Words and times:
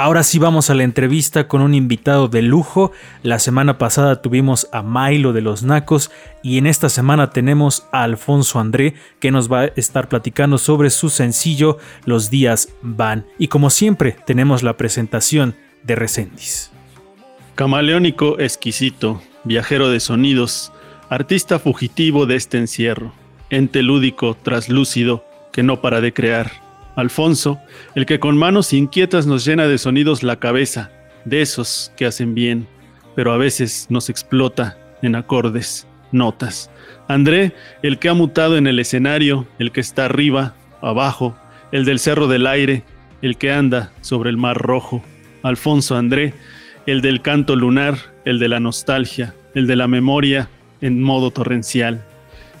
Ahora 0.00 0.22
sí 0.22 0.38
vamos 0.38 0.70
a 0.70 0.74
la 0.74 0.84
entrevista 0.84 1.46
con 1.46 1.60
un 1.60 1.74
invitado 1.74 2.26
de 2.26 2.40
lujo. 2.40 2.90
La 3.22 3.38
semana 3.38 3.76
pasada 3.76 4.22
tuvimos 4.22 4.66
a 4.72 4.82
Milo 4.82 5.34
de 5.34 5.42
los 5.42 5.62
Nacos 5.62 6.10
y 6.42 6.56
en 6.56 6.66
esta 6.66 6.88
semana 6.88 7.28
tenemos 7.28 7.86
a 7.92 8.04
Alfonso 8.04 8.58
André 8.58 8.94
que 9.18 9.30
nos 9.30 9.52
va 9.52 9.60
a 9.60 9.64
estar 9.76 10.08
platicando 10.08 10.56
sobre 10.56 10.88
su 10.88 11.10
sencillo 11.10 11.76
Los 12.06 12.30
días 12.30 12.70
van. 12.80 13.26
Y 13.38 13.48
como 13.48 13.68
siempre 13.68 14.16
tenemos 14.24 14.62
la 14.62 14.78
presentación 14.78 15.54
de 15.82 15.96
Recendis. 15.96 16.70
Camaleónico 17.54 18.40
exquisito, 18.40 19.20
viajero 19.44 19.90
de 19.90 20.00
sonidos, 20.00 20.72
artista 21.10 21.58
fugitivo 21.58 22.24
de 22.24 22.36
este 22.36 22.56
encierro, 22.56 23.12
ente 23.50 23.82
lúdico, 23.82 24.34
traslúcido, 24.34 25.26
que 25.52 25.62
no 25.62 25.82
para 25.82 26.00
de 26.00 26.14
crear 26.14 26.69
Alfonso, 26.96 27.60
el 27.94 28.06
que 28.06 28.20
con 28.20 28.36
manos 28.36 28.72
inquietas 28.72 29.26
nos 29.26 29.44
llena 29.44 29.66
de 29.66 29.78
sonidos 29.78 30.22
la 30.22 30.36
cabeza, 30.36 30.90
de 31.24 31.42
esos 31.42 31.92
que 31.96 32.06
hacen 32.06 32.34
bien, 32.34 32.66
pero 33.14 33.32
a 33.32 33.36
veces 33.36 33.86
nos 33.90 34.08
explota 34.08 34.78
en 35.02 35.14
acordes, 35.14 35.86
notas. 36.12 36.70
André, 37.08 37.52
el 37.82 37.98
que 37.98 38.08
ha 38.08 38.14
mutado 38.14 38.56
en 38.56 38.66
el 38.66 38.78
escenario, 38.78 39.46
el 39.58 39.72
que 39.72 39.80
está 39.80 40.06
arriba, 40.06 40.54
abajo, 40.80 41.36
el 41.72 41.84
del 41.84 41.98
cerro 41.98 42.28
del 42.28 42.46
aire, 42.46 42.84
el 43.22 43.36
que 43.36 43.52
anda 43.52 43.92
sobre 44.00 44.30
el 44.30 44.36
mar 44.36 44.56
rojo. 44.56 45.02
Alfonso 45.42 45.96
André, 45.96 46.34
el 46.86 47.00
del 47.00 47.22
canto 47.22 47.56
lunar, 47.56 47.96
el 48.24 48.38
de 48.38 48.48
la 48.48 48.60
nostalgia, 48.60 49.34
el 49.54 49.66
de 49.66 49.76
la 49.76 49.88
memoria 49.88 50.48
en 50.80 51.02
modo 51.02 51.30
torrencial. 51.30 52.04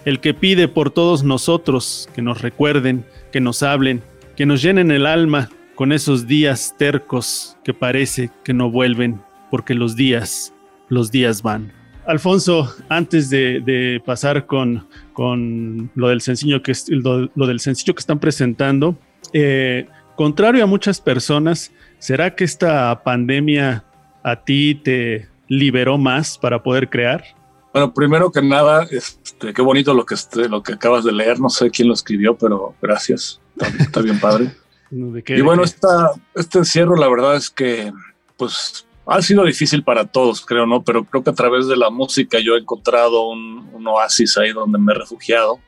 El 0.04 0.20
que 0.20 0.34
pide 0.34 0.68
por 0.68 0.90
todos 0.90 1.24
nosotros 1.24 2.08
que 2.14 2.22
nos 2.22 2.40
recuerden, 2.40 3.04
que 3.32 3.40
nos 3.40 3.62
hablen, 3.62 4.02
que 4.36 4.46
nos 4.46 4.62
llenen 4.62 4.90
el 4.90 5.06
alma 5.06 5.50
con 5.74 5.92
esos 5.92 6.26
días 6.26 6.74
tercos 6.76 7.56
que 7.64 7.72
parece 7.72 8.30
que 8.44 8.52
no 8.52 8.70
vuelven, 8.70 9.20
porque 9.50 9.74
los 9.74 9.96
días, 9.96 10.52
los 10.88 11.10
días 11.10 11.42
van. 11.42 11.72
Alfonso, 12.06 12.74
antes 12.88 13.30
de, 13.30 14.02
pasar 14.04 14.46
con, 14.46 14.86
con, 15.12 15.90
lo, 15.94 16.08
del 16.08 16.20
sencillo 16.20 16.62
que, 16.62 16.72
lo, 16.88 17.46
del 17.46 17.60
sencillo 17.60 17.94
que 17.94 18.00
están 18.00 18.18
presentando, 18.18 18.98
eh, 19.32 19.86
contrario 20.16 20.64
a 20.64 20.66
muchas 20.66 21.00
personas, 21.00 21.72
¿será 21.98 22.34
que 22.34 22.44
esta 22.44 23.02
pandemia 23.02 23.84
a 24.22 24.36
ti 24.36 24.74
te 24.74 25.28
liberó 25.48 25.98
más 25.98 26.36
para 26.36 26.62
poder 26.62 26.90
crear? 26.90 27.24
Bueno, 27.72 27.94
primero 27.94 28.32
que 28.32 28.42
nada, 28.42 28.86
este, 28.90 29.52
qué 29.52 29.62
bonito 29.62 29.94
lo 29.94 30.04
que, 30.04 30.14
este, 30.14 30.48
lo 30.48 30.62
que 30.62 30.72
acabas 30.72 31.04
de 31.04 31.12
leer. 31.12 31.38
No 31.38 31.48
sé 31.48 31.70
quién 31.70 31.88
lo 31.88 31.94
escribió, 31.94 32.36
pero 32.36 32.74
gracias 32.82 33.40
está, 33.78 34.00
bien 34.02 34.18
padre. 34.18 34.52
y 34.90 35.40
bueno, 35.40 35.62
este 35.62 36.58
encierro, 36.58 36.96
la 36.96 37.08
verdad 37.08 37.36
es 37.36 37.50
que, 37.50 37.92
pues, 38.36 38.86
ha 39.06 39.22
sido 39.22 39.44
difícil 39.44 39.82
para 39.82 40.06
todos, 40.06 40.44
creo, 40.44 40.66
¿no? 40.66 40.82
Pero 40.84 41.04
creo 41.04 41.24
que 41.24 41.30
a 41.30 41.34
través 41.34 41.66
de 41.66 41.76
la 41.76 41.90
música 41.90 42.38
yo 42.38 42.54
he 42.54 42.60
encontrado 42.60 43.28
un, 43.28 43.60
oasis 43.86 44.36
ahí 44.38 44.52
donde 44.52 44.78
me 44.78 44.92
he 44.92 44.94
refugiado 44.94 45.58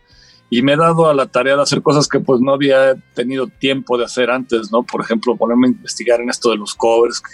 y 0.51 0.63
me 0.63 0.75
he 0.75 0.77
dado 0.77 1.09
a 1.09 1.15
la 1.15 1.27
tarea 1.27 1.57
de 1.57 1.63
hacer 1.63 1.83
cosas 1.83 2.07
que 2.07 2.21
pues 2.21 2.41
no 2.41 2.53
había 2.53 2.95
tenido 3.15 3.49
tiempo 3.49 3.97
de 3.97 4.05
hacer 4.05 4.31
antes, 4.31 4.71
¿no? 4.71 4.83
Por 4.83 5.01
ejemplo, 5.01 5.35
ponerme 5.35 5.67
a 5.67 5.71
investigar 5.71 6.21
en 6.21 6.29
esto 6.29 6.51
de 6.51 6.57
los 6.57 6.75
covers, 6.75 7.21
que 7.21 7.31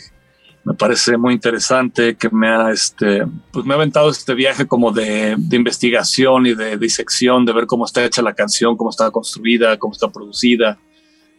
me 0.69 0.75
parece 0.75 1.17
muy 1.17 1.33
interesante, 1.33 2.15
que 2.17 2.29
me 2.29 2.47
ha, 2.47 2.71
este, 2.71 3.25
pues 3.51 3.65
me 3.65 3.73
ha 3.73 3.77
aventado 3.79 4.11
este 4.11 4.35
viaje 4.35 4.67
como 4.67 4.93
de, 4.93 5.35
investigación 5.51 6.45
y 6.45 6.55
de 6.55 6.77
disección, 6.77 7.47
de 7.47 7.55
ver 7.55 7.67
cómo 7.67 7.87
está 7.87 8.05
hecha 8.05 8.21
la 8.21 8.35
canción, 8.35 8.77
cómo 8.77 8.91
está 8.91 9.11
construida, 9.11 9.79
cómo 9.79 9.95
está 9.95 10.09
producida, 10.09 10.79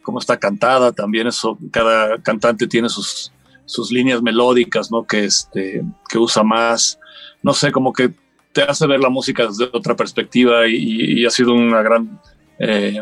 cómo 0.02 0.18
está 0.18 0.36
cantada. 0.36 0.90
También 0.90 1.28
eso, 1.28 1.56
cada 1.70 2.20
cantante 2.20 2.66
tiene 2.66 2.88
sus, 2.88 3.32
sus 3.66 3.92
líneas 3.92 4.20
melódicas, 4.20 4.90
¿no? 4.90 5.06
Que, 5.06 5.26
este, 5.26 5.84
que 6.08 6.18
usa 6.18 6.42
más. 6.42 6.98
No 7.40 7.54
sé, 7.54 7.70
como 7.70 7.92
que 7.92 8.12
te 8.52 8.62
hace 8.62 8.84
ver 8.88 8.98
la 8.98 9.10
música 9.10 9.46
desde 9.46 9.70
otra 9.72 9.94
perspectiva 9.94 10.66
y, 10.66 11.24
ha 11.24 11.30
sido 11.30 11.54
una 11.54 11.82
gran 11.82 12.20
eh, 12.58 13.00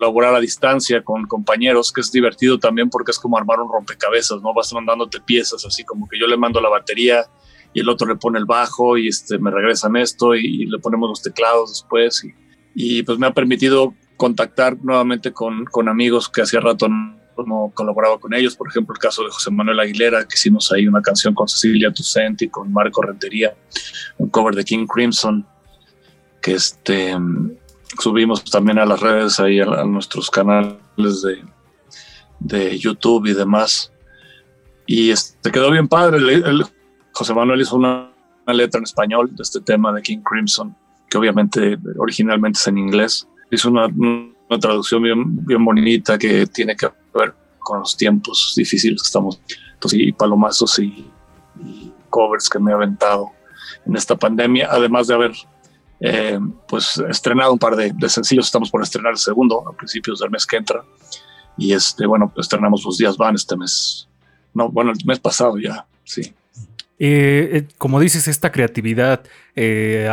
laborar 0.00 0.34
a 0.34 0.40
distancia 0.40 1.02
con 1.02 1.26
compañeros, 1.26 1.92
que 1.92 2.00
es 2.00 2.10
divertido 2.12 2.58
también 2.58 2.90
porque 2.90 3.10
es 3.10 3.18
como 3.18 3.36
armar 3.36 3.60
un 3.60 3.70
rompecabezas, 3.70 4.42
¿no? 4.42 4.52
Vas 4.54 4.72
mandándote 4.72 5.20
piezas, 5.20 5.64
así 5.64 5.84
como 5.84 6.08
que 6.08 6.18
yo 6.18 6.26
le 6.26 6.36
mando 6.36 6.60
la 6.60 6.68
batería 6.68 7.26
y 7.72 7.80
el 7.80 7.88
otro 7.88 8.06
le 8.06 8.16
pone 8.16 8.38
el 8.38 8.44
bajo 8.44 8.96
y 8.96 9.08
este, 9.08 9.38
me 9.38 9.50
regresan 9.50 9.96
esto 9.96 10.34
y, 10.34 10.66
le 10.66 10.78
ponemos 10.78 11.08
los 11.08 11.22
teclados 11.22 11.70
después. 11.70 12.24
Y, 12.24 12.34
y, 12.74 13.02
pues 13.02 13.18
me 13.18 13.26
ha 13.26 13.32
permitido 13.32 13.94
contactar 14.16 14.76
nuevamente 14.82 15.32
con, 15.32 15.64
con 15.64 15.88
amigos 15.88 16.28
que 16.28 16.42
hacía 16.42 16.60
rato 16.60 16.88
no 17.42 17.72
colaboraba 17.74 18.18
con 18.18 18.32
ellos, 18.34 18.54
por 18.54 18.68
ejemplo 18.68 18.94
el 18.94 19.00
caso 19.00 19.24
de 19.24 19.30
José 19.30 19.50
Manuel 19.50 19.80
Aguilera, 19.80 20.24
que 20.24 20.34
hicimos 20.34 20.70
ahí 20.70 20.86
una 20.86 21.02
canción 21.02 21.34
con 21.34 21.48
Cecilia 21.48 21.92
Tucent 21.92 22.42
y 22.42 22.48
con 22.48 22.72
Marco 22.72 23.02
Rentería, 23.02 23.56
un 24.18 24.28
cover 24.28 24.54
de 24.54 24.64
King 24.64 24.86
Crimson, 24.86 25.46
que 26.40 26.52
este 26.52 27.16
subimos 27.98 28.44
también 28.44 28.78
a 28.78 28.86
las 28.86 29.00
redes, 29.00 29.40
ahí 29.40 29.60
a, 29.60 29.84
nuestros 29.84 30.30
canales 30.30 31.22
de, 31.22 31.44
de, 32.40 32.78
YouTube 32.78 33.26
y 33.26 33.34
demás. 33.34 33.92
Y 34.86 35.10
este, 35.10 35.50
quedó 35.50 35.70
bien 35.70 35.88
padre. 35.88 36.18
El, 36.18 36.64
José 37.12 37.34
Manuel 37.34 37.60
hizo 37.60 37.76
una, 37.76 38.10
letra 38.46 38.78
en 38.78 38.84
español 38.84 39.34
de 39.34 39.42
este 39.42 39.60
tema 39.60 39.92
de 39.92 40.02
King 40.02 40.20
Crimson, 40.22 40.76
que 41.08 41.16
obviamente 41.16 41.78
originalmente 41.96 42.58
es 42.58 42.66
en 42.66 42.78
inglés. 42.78 43.26
Hizo 43.50 43.70
una, 43.70 43.86
una 43.86 44.58
traducción 44.60 45.02
bien, 45.02 45.46
bien 45.46 45.64
bonita 45.64 46.18
que 46.18 46.46
tiene 46.46 46.76
que 46.76 46.88
ver 47.14 47.34
con 47.60 47.80
los 47.80 47.96
tiempos 47.96 48.52
difíciles 48.56 49.02
que 49.02 49.06
estamos, 49.06 49.40
entonces, 49.72 50.00
y 50.00 50.12
palomazos 50.12 50.78
y, 50.78 51.10
y 51.64 51.92
covers 52.10 52.48
que 52.50 52.58
me 52.58 52.70
he 52.70 52.74
aventado 52.74 53.30
en 53.86 53.96
esta 53.96 54.16
pandemia, 54.16 54.68
además 54.70 55.06
de 55.06 55.14
haber 55.14 55.32
eh, 56.00 56.38
pues 56.68 56.98
estrenado 57.08 57.52
un 57.52 57.58
par 57.58 57.76
de, 57.76 58.08
sencillos, 58.08 58.46
estamos 58.46 58.70
por 58.70 58.82
estrenar 58.82 59.12
el 59.12 59.18
segundo 59.18 59.68
a 59.68 59.76
principios 59.76 60.20
del 60.20 60.30
mes 60.30 60.46
que 60.46 60.56
entra. 60.56 60.84
Y 61.56 61.72
este, 61.72 62.06
bueno, 62.06 62.32
estrenamos 62.36 62.84
los 62.84 62.98
días 62.98 63.16
van 63.16 63.36
este 63.36 63.56
mes. 63.56 64.08
No, 64.52 64.68
bueno, 64.70 64.92
el 64.92 64.98
mes 65.06 65.20
pasado 65.20 65.58
ya, 65.58 65.86
sí. 66.04 66.34
Eh, 67.00 67.50
eh, 67.52 67.66
como 67.76 67.98
dices, 67.98 68.28
esta 68.28 68.52
creatividad 68.52 69.24
eh, 69.56 70.08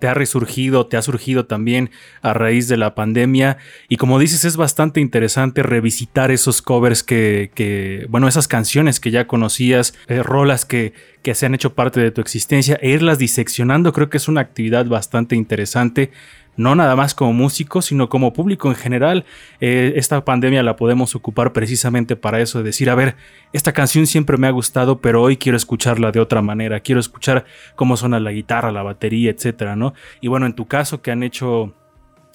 te 0.00 0.08
ha 0.08 0.14
resurgido, 0.14 0.86
te 0.86 0.96
ha 0.96 1.02
surgido 1.02 1.44
también 1.44 1.90
a 2.22 2.32
raíz 2.32 2.68
de 2.68 2.78
la 2.78 2.94
pandemia. 2.94 3.58
Y 3.88 3.96
como 3.96 4.18
dices, 4.18 4.44
es 4.44 4.56
bastante 4.56 5.00
interesante 5.00 5.62
revisitar 5.62 6.30
esos 6.30 6.62
covers 6.62 7.02
que, 7.02 8.06
bueno, 8.08 8.28
esas 8.28 8.48
canciones 8.48 8.98
que 8.98 9.10
ya 9.10 9.26
conocías, 9.26 9.94
rolas 10.08 10.64
que, 10.64 10.94
que 11.22 11.34
se 11.34 11.46
han 11.46 11.54
hecho 11.54 11.74
parte 11.74 12.00
de 12.00 12.10
tu 12.10 12.20
existencia, 12.20 12.78
e 12.80 12.90
irlas 12.90 13.18
diseccionando. 13.18 13.92
Creo 13.92 14.08
que 14.08 14.16
es 14.16 14.28
una 14.28 14.40
actividad 14.40 14.86
bastante 14.86 15.36
interesante 15.36 16.10
no 16.56 16.74
nada 16.74 16.96
más 16.96 17.14
como 17.14 17.32
músico, 17.32 17.82
sino 17.82 18.08
como 18.08 18.32
público 18.32 18.68
en 18.68 18.74
general. 18.74 19.24
Eh, 19.60 19.94
esta 19.96 20.24
pandemia 20.24 20.62
la 20.62 20.76
podemos 20.76 21.14
ocupar 21.14 21.52
precisamente 21.52 22.16
para 22.16 22.40
eso, 22.40 22.58
de 22.58 22.64
decir, 22.64 22.90
a 22.90 22.94
ver, 22.94 23.16
esta 23.52 23.72
canción 23.72 24.06
siempre 24.06 24.36
me 24.36 24.46
ha 24.46 24.50
gustado, 24.50 25.00
pero 25.00 25.22
hoy 25.22 25.36
quiero 25.36 25.56
escucharla 25.56 26.12
de 26.12 26.20
otra 26.20 26.42
manera, 26.42 26.80
quiero 26.80 27.00
escuchar 27.00 27.44
cómo 27.74 27.96
suena 27.96 28.20
la 28.20 28.32
guitarra, 28.32 28.72
la 28.72 28.82
batería, 28.82 29.30
etcétera, 29.30 29.76
¿no? 29.76 29.94
Y 30.20 30.28
bueno, 30.28 30.46
en 30.46 30.54
tu 30.54 30.66
caso 30.66 31.02
que 31.02 31.10
han 31.10 31.22
hecho 31.22 31.74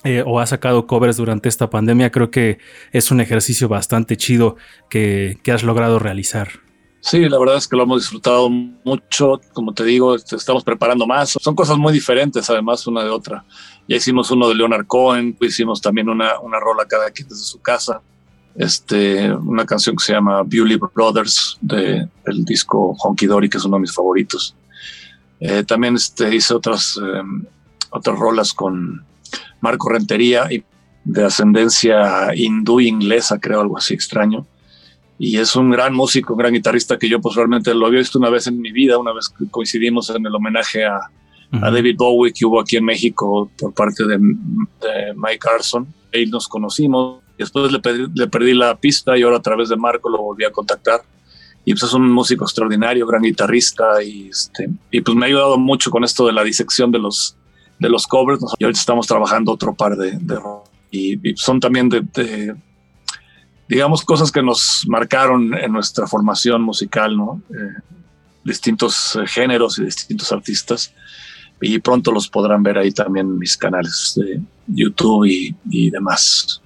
eh, 0.04 0.24
o 0.26 0.40
has 0.40 0.50
sacado 0.50 0.88
covers 0.88 1.18
durante 1.18 1.50
esta 1.50 1.70
pandemia, 1.70 2.12
creo 2.12 2.32
que 2.32 2.60
es 2.92 3.12
un 3.12 3.22
ejercicio 3.22 3.68
bastante 3.68 4.18
chido 4.18 4.56
que, 4.90 5.38
que 5.44 5.52
has 5.52 5.64
logrado 5.64 6.00
realizar. 6.00 6.67
Sí, 7.10 7.30
la 7.30 7.40
verdad 7.40 7.56
es 7.56 7.70
que 7.70 7.78
lo 7.78 7.84
hemos 7.84 8.02
disfrutado 8.02 8.50
mucho. 8.50 9.40
Como 9.54 9.74
te 9.74 9.86
digo, 9.86 10.14
este, 10.14 10.36
estamos 10.36 10.66
preparando 10.66 11.08
más. 11.08 11.38
Son 11.40 11.56
cosas 11.56 11.78
muy 11.78 11.94
diferentes, 11.94 12.50
además, 12.50 12.86
una 12.86 13.02
de 13.02 13.10
otra. 13.10 13.46
Ya 13.88 13.96
hicimos 13.96 14.30
uno 14.30 14.50
de 14.50 14.56
Leonard 14.56 14.86
Cohen, 14.86 15.38
hicimos 15.40 15.80
también 15.80 16.10
una, 16.10 16.38
una 16.42 16.60
rola 16.60 16.84
cada 16.84 17.10
quien 17.12 17.30
desde 17.30 17.44
su 17.44 17.62
casa. 17.62 18.02
Este, 18.56 19.32
una 19.32 19.66
canción 19.66 19.96
que 19.96 20.04
se 20.04 20.12
llama 20.12 20.44
Beauty 20.44 20.78
Brothers 20.94 21.58
de, 21.62 22.10
del 22.26 22.44
disco 22.44 22.94
Honky 23.00 23.26
Dory, 23.26 23.50
que 23.50 23.58
es 23.58 23.64
uno 23.64 23.78
de 23.78 23.82
mis 23.84 23.96
favoritos. 23.96 24.54
Eh, 25.40 25.64
también 25.64 25.96
este, 25.96 26.36
hice 26.36 26.56
otras, 26.56 27.00
em, 27.02 27.46
otras 27.90 28.20
rolas 28.20 28.52
con 28.52 29.06
Marco 29.62 29.88
Rentería 29.88 30.52
y 30.52 30.62
de 31.06 31.24
ascendencia 31.24 32.36
hindú 32.36 32.82
inglesa, 32.82 33.40
creo, 33.40 33.62
algo 33.62 33.78
así 33.78 33.94
extraño 33.94 34.46
y 35.20 35.38
es 35.38 35.56
un 35.56 35.72
gran 35.72 35.94
músico, 35.94 36.34
un 36.34 36.40
gran 36.40 36.54
guitarrista 36.54 36.98
que 36.98 37.10
yo 37.10 37.20
pues 37.20 37.36
realmente 37.36 37.74
lo 37.74 37.88
había 37.88 38.00
visto 38.00 38.20
una 38.20 38.30
vez 38.30 38.48
en 38.48 38.60
mi 38.62 38.72
vida, 38.72 38.98
una 38.98 39.14
vez 39.14 39.30
que 39.30 39.50
coincidimos 39.50 40.10
en 40.12 40.26
el 40.26 40.36
homenaje 40.36 40.86
a, 40.86 41.00
a 41.52 41.72
David 41.72 41.96
Bowie 41.98 42.34
que 42.34 42.46
hubo 42.46 42.60
aquí 42.60 42.78
en 42.78 42.86
México 42.86 43.50
por 43.58 43.74
parte 43.74 44.06
de, 44.06 44.20
Mike 44.20 45.40
Carson. 45.40 45.88
Ahí 46.14 46.26
nos 46.28 46.48
conocimos, 46.48 47.22
y 47.38 47.44
después 47.44 47.72
le, 47.72 47.82
le 48.14 48.28
perdí 48.28 48.54
la 48.54 48.76
pista 48.78 49.18
y 49.18 49.24
ahora 49.24 49.38
a 49.38 49.42
través 49.42 49.70
de 49.70 49.76
Marco 49.76 50.10
lo 50.10 50.20
volví 50.20 50.44
a 50.44 50.52
contactar. 50.52 51.02
Y 51.66 51.74
pues 51.74 51.84
es 51.84 51.94
un 51.94 52.10
músico 52.10 52.46
extraordinario, 52.46 53.06
gran 53.06 53.24
guitarrista 53.24 54.02
y, 54.02 54.30
este, 54.30 54.70
y 54.90 55.02
pues 55.02 55.18
me 55.18 55.26
ha 55.26 55.28
ayudado 55.28 55.58
mucho 55.58 55.92
con 55.92 56.04
esto 56.04 56.26
de 56.26 56.32
la 56.32 56.44
disección 56.44 56.92
de 56.92 57.00
los, 57.00 57.36
de 57.80 57.90
los 57.90 58.08
covers. 58.08 58.40
Y 58.58 58.64
ahorita 58.64 58.80
estamos 58.80 59.08
trabajando 59.08 59.52
otro 59.52 59.74
par 59.74 59.98
de, 59.98 60.12
de 60.12 60.40
y, 60.92 61.20
son 61.36 61.60
también 61.60 61.90
de 61.90 62.56
digamos, 63.68 64.04
cosas 64.04 64.32
que 64.32 64.42
nos 64.42 64.86
marcaron 64.88 65.54
en 65.54 65.72
nuestra 65.72 66.08
formación 66.08 66.62
musical, 66.62 67.18
¿no? 67.18 67.42
Eh, 67.50 67.82
distintos 68.44 69.16
eh, 69.16 69.28
géneros 69.28 69.78
y 69.80 69.86
distintos 69.86 70.32
artistas. 70.32 70.94
Y 71.60 71.80
pronto 71.80 72.12
los 72.12 72.30
podrán 72.30 72.62
ver 72.64 72.78
ahí 72.78 72.92
también 72.92 73.28
en 73.28 73.40
mis 73.40 73.58
canales 73.58 74.14
de 74.16 74.40
YouTube 74.68 75.26
y, 75.26 75.56
y 75.70 75.90
demás. 75.90 76.62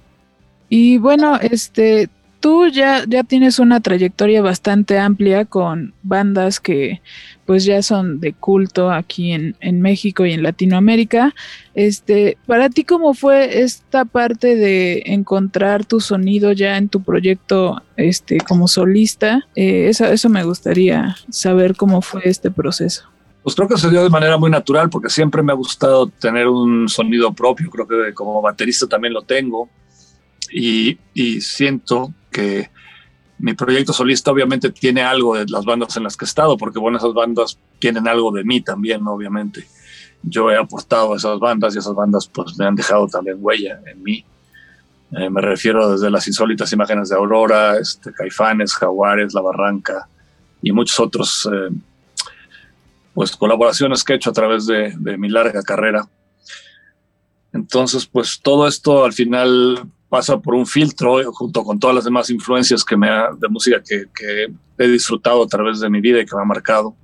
Y 0.68 0.98
bueno, 0.98 1.38
este, 1.40 2.08
tú 2.42 2.66
ya, 2.66 3.04
ya 3.06 3.22
tienes 3.22 3.60
una 3.60 3.80
trayectoria 3.80 4.42
bastante 4.42 4.98
amplia 4.98 5.44
con 5.44 5.94
bandas 6.02 6.58
que 6.58 7.00
pues 7.46 7.64
ya 7.64 7.82
son 7.82 8.18
de 8.18 8.32
culto 8.32 8.90
aquí 8.90 9.30
en, 9.32 9.80
México 9.80 10.26
y 10.26 10.32
en 10.32 10.42
Latinoamérica. 10.42 11.34
Este, 11.74 12.36
para 12.46 12.68
ti, 12.68 12.84
¿cómo 12.84 13.14
fue 13.14 13.62
esta 13.62 14.04
parte 14.04 14.56
de 14.56 15.04
encontrar 15.06 15.84
tu 15.84 16.00
sonido 16.00 16.50
ya 16.52 16.76
en 16.78 16.88
tu 16.88 17.02
proyecto 17.02 17.80
este, 17.96 18.38
como 18.38 18.66
solista? 18.66 19.46
Eh, 19.54 19.86
eso, 19.88 20.06
eso 20.06 20.28
me 20.28 20.42
gustaría 20.42 21.16
saber 21.30 21.76
cómo 21.76 22.02
fue 22.02 22.22
este 22.24 22.50
proceso. 22.50 23.04
Pues 23.44 23.54
creo 23.54 23.68
que 23.68 23.78
se 23.78 23.88
dio 23.88 24.02
de 24.02 24.10
manera 24.10 24.36
muy 24.36 24.50
natural 24.50 24.90
porque 24.90 25.10
siempre 25.10 25.42
me 25.42 25.52
ha 25.52 25.56
gustado 25.56 26.08
tener 26.08 26.48
un 26.48 26.88
sonido 26.88 27.32
propio. 27.32 27.70
Creo 27.70 27.86
que 27.86 28.14
como 28.14 28.42
baterista 28.42 28.88
también 28.88 29.14
lo 29.14 29.22
tengo. 29.22 29.68
Y, 30.52 30.98
y 31.14 31.40
siento 31.40 32.12
que 32.32 32.70
mi 33.38 33.54
proyecto 33.54 33.92
solista 33.92 34.30
obviamente 34.30 34.70
tiene 34.70 35.02
algo 35.02 35.36
de 35.36 35.46
las 35.48 35.64
bandas 35.64 35.96
en 35.96 36.04
las 36.04 36.16
que 36.16 36.24
he 36.24 36.28
estado, 36.28 36.56
porque 36.56 36.78
bueno, 36.78 36.98
esas 36.98 37.12
bandas 37.12 37.58
tienen 37.78 38.06
algo 38.06 38.30
de 38.30 38.44
mí 38.44 38.60
también, 38.60 39.06
obviamente. 39.06 39.66
Yo 40.22 40.50
he 40.50 40.56
aportado 40.56 41.12
a 41.12 41.16
esas 41.16 41.38
bandas 41.38 41.74
y 41.74 41.78
esas 41.78 41.94
bandas 41.94 42.28
pues 42.28 42.56
me 42.56 42.66
han 42.66 42.76
dejado 42.76 43.08
también 43.08 43.38
huella 43.40 43.80
en 43.86 44.02
mí. 44.02 44.24
Eh, 45.10 45.28
me 45.28 45.40
refiero 45.40 45.90
desde 45.90 46.08
las 46.08 46.26
insólitas 46.28 46.72
imágenes 46.72 47.08
de 47.08 47.16
Aurora, 47.16 47.78
este, 47.78 48.12
Caifanes, 48.12 48.74
Jaguares, 48.74 49.34
La 49.34 49.40
Barranca 49.40 50.08
y 50.62 50.72
muchos 50.72 51.00
otros 51.00 51.48
eh, 51.52 51.74
pues 53.12 53.36
colaboraciones 53.36 54.04
que 54.04 54.12
he 54.12 54.16
hecho 54.16 54.30
a 54.30 54.34
través 54.34 54.66
de, 54.66 54.94
de 54.96 55.18
mi 55.18 55.28
larga 55.28 55.62
carrera. 55.62 56.08
Entonces, 57.52 58.06
pues 58.06 58.40
todo 58.40 58.66
esto 58.66 59.04
al 59.04 59.12
final 59.12 59.84
pasa 60.12 60.38
por 60.38 60.54
un 60.54 60.66
filtro 60.66 61.22
junto 61.32 61.64
con 61.64 61.80
todas 61.80 61.96
las 61.96 62.04
demás 62.04 62.28
influencias 62.28 62.84
que 62.84 62.98
me 62.98 63.08
de 63.08 63.48
música 63.48 63.82
que, 63.82 64.52
he 64.76 64.88
disfrutado 64.88 65.42
a 65.42 65.46
través 65.46 65.80
de 65.80 65.88
mi 65.88 66.02
vida 66.02 66.20
y 66.20 66.26
que 66.26 66.36
me 66.36 66.42
ha 66.42 66.44
marcado. 66.44 66.94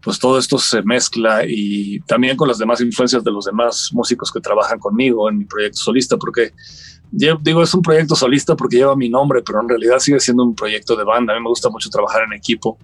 Pues 0.00 0.16
todo 0.20 0.38
esto 0.38 0.58
se 0.58 0.80
mezcla 0.82 1.42
y 1.44 1.98
también 2.02 2.36
con 2.36 2.46
las 2.46 2.58
demás 2.58 2.80
influencias 2.80 3.24
de 3.24 3.32
los 3.32 3.46
demás 3.46 3.90
músicos 3.92 4.30
que 4.30 4.38
trabajan 4.38 4.78
conmigo 4.78 5.28
en 5.28 5.38
mi 5.38 5.44
proyecto 5.44 5.78
solista, 5.78 6.16
porque 6.16 6.52
yo 7.10 7.36
digo 7.42 7.64
es 7.64 7.74
un 7.74 7.82
proyecto 7.82 8.14
solista 8.14 8.54
porque 8.54 8.76
lleva 8.76 8.94
mi 8.94 9.08
nombre, 9.08 9.42
pero 9.44 9.60
en 9.60 9.68
realidad 9.68 9.98
sigue 9.98 10.20
siendo 10.20 10.44
un 10.44 10.54
proyecto 10.54 10.94
de 10.94 11.02
banda. 11.02 11.32
A 11.32 11.36
mí 11.36 11.42
me 11.42 11.48
gusta 11.48 11.68
mucho 11.68 11.90
trabajar 11.90 12.22
en 12.22 12.32
equipo 12.32 12.78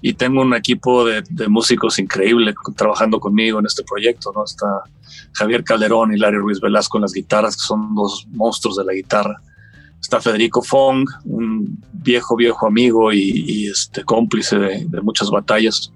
y 0.00 0.14
tengo 0.14 0.42
un 0.42 0.54
equipo 0.54 1.04
de, 1.04 1.22
músicos 1.48 1.98
increíble 1.98 2.54
trabajando 2.76 3.18
conmigo 3.18 3.58
en 3.58 3.66
este 3.66 3.82
proyecto, 3.82 4.32
¿no? 4.34 4.44
Está 4.44 4.82
Javier 5.32 5.64
Calderón 5.64 6.12
y 6.12 6.18
Larry 6.18 6.38
Ruiz 6.38 6.60
Velasco 6.60 6.98
en 6.98 7.02
las 7.02 7.12
guitarras, 7.12 7.56
que 7.56 7.62
son 7.62 7.94
dos 7.94 8.26
monstruos 8.30 8.76
de 8.76 8.84
la 8.84 8.92
guitarra. 8.92 9.40
Está 10.00 10.20
Federico 10.20 10.62
Fong, 10.62 11.08
un 11.24 11.80
viejo, 11.92 12.36
viejo 12.36 12.66
amigo 12.66 13.12
y, 13.12 13.68
este 13.68 14.04
cómplice 14.04 14.58
de, 14.58 15.00
muchas 15.02 15.30
batallas. 15.30 15.92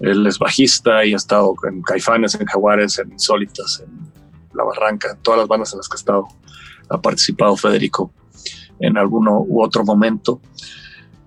Él 0.00 0.26
es 0.26 0.38
bajista 0.38 1.04
y 1.04 1.14
ha 1.14 1.16
estado 1.16 1.54
en 1.68 1.80
Caifanes, 1.82 2.34
en 2.34 2.46
Jaguares, 2.46 2.98
en 2.98 3.12
Insólitas, 3.12 3.82
en 3.84 3.90
La 4.54 4.64
Barranca, 4.64 5.12
en 5.12 5.22
todas 5.22 5.38
las 5.38 5.48
bandas 5.48 5.72
en 5.72 5.78
las 5.78 5.88
que 5.88 5.94
ha 5.94 5.98
estado. 5.98 6.28
Ha 6.90 7.00
participado 7.00 7.56
Federico 7.56 8.12
en 8.80 8.98
alguno 8.98 9.40
u 9.40 9.62
otro 9.62 9.84
momento. 9.84 10.40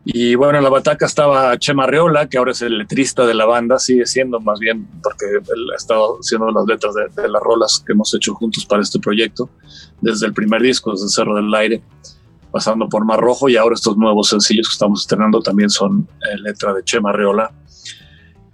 Y 0.09 0.35
bueno, 0.35 0.59
en 0.59 0.63
la 0.63 0.69
bataca 0.69 1.05
estaba 1.05 1.57
Chema 1.57 1.85
Reola, 1.85 2.29
que 2.29 2.37
ahora 2.37 2.53
es 2.53 2.61
el 2.61 2.77
letrista 2.77 3.25
de 3.25 3.33
la 3.33 3.43
banda, 3.43 3.77
sigue 3.77 4.05
siendo 4.05 4.39
más 4.39 4.57
bien, 4.57 4.87
porque 5.03 5.25
él 5.25 5.71
ha 5.73 5.75
estado 5.75 6.19
haciendo 6.19 6.49
las 6.49 6.65
letras 6.65 6.95
de, 6.95 7.27
las 7.27 7.41
rolas 7.41 7.83
que 7.85 7.91
hemos 7.91 8.13
hecho 8.13 8.33
juntos 8.33 8.65
para 8.65 8.81
este 8.81 8.99
proyecto, 8.99 9.49
desde 9.99 10.25
el 10.27 10.33
primer 10.33 10.61
disco, 10.61 10.93
desde 10.93 11.09
Cerro 11.09 11.35
del 11.35 11.53
Aire, 11.53 11.83
pasando 12.53 12.87
por 12.87 13.03
Mar 13.03 13.19
Rojo, 13.19 13.49
y 13.49 13.57
ahora 13.57 13.75
estos 13.75 13.97
nuevos 13.97 14.29
sencillos 14.29 14.69
que 14.69 14.73
estamos 14.75 15.01
estrenando 15.01 15.41
también 15.41 15.69
son 15.69 16.07
eh, 16.21 16.37
letra 16.37 16.73
de 16.73 16.85
Chema 16.85 17.11
Reola. 17.11 17.51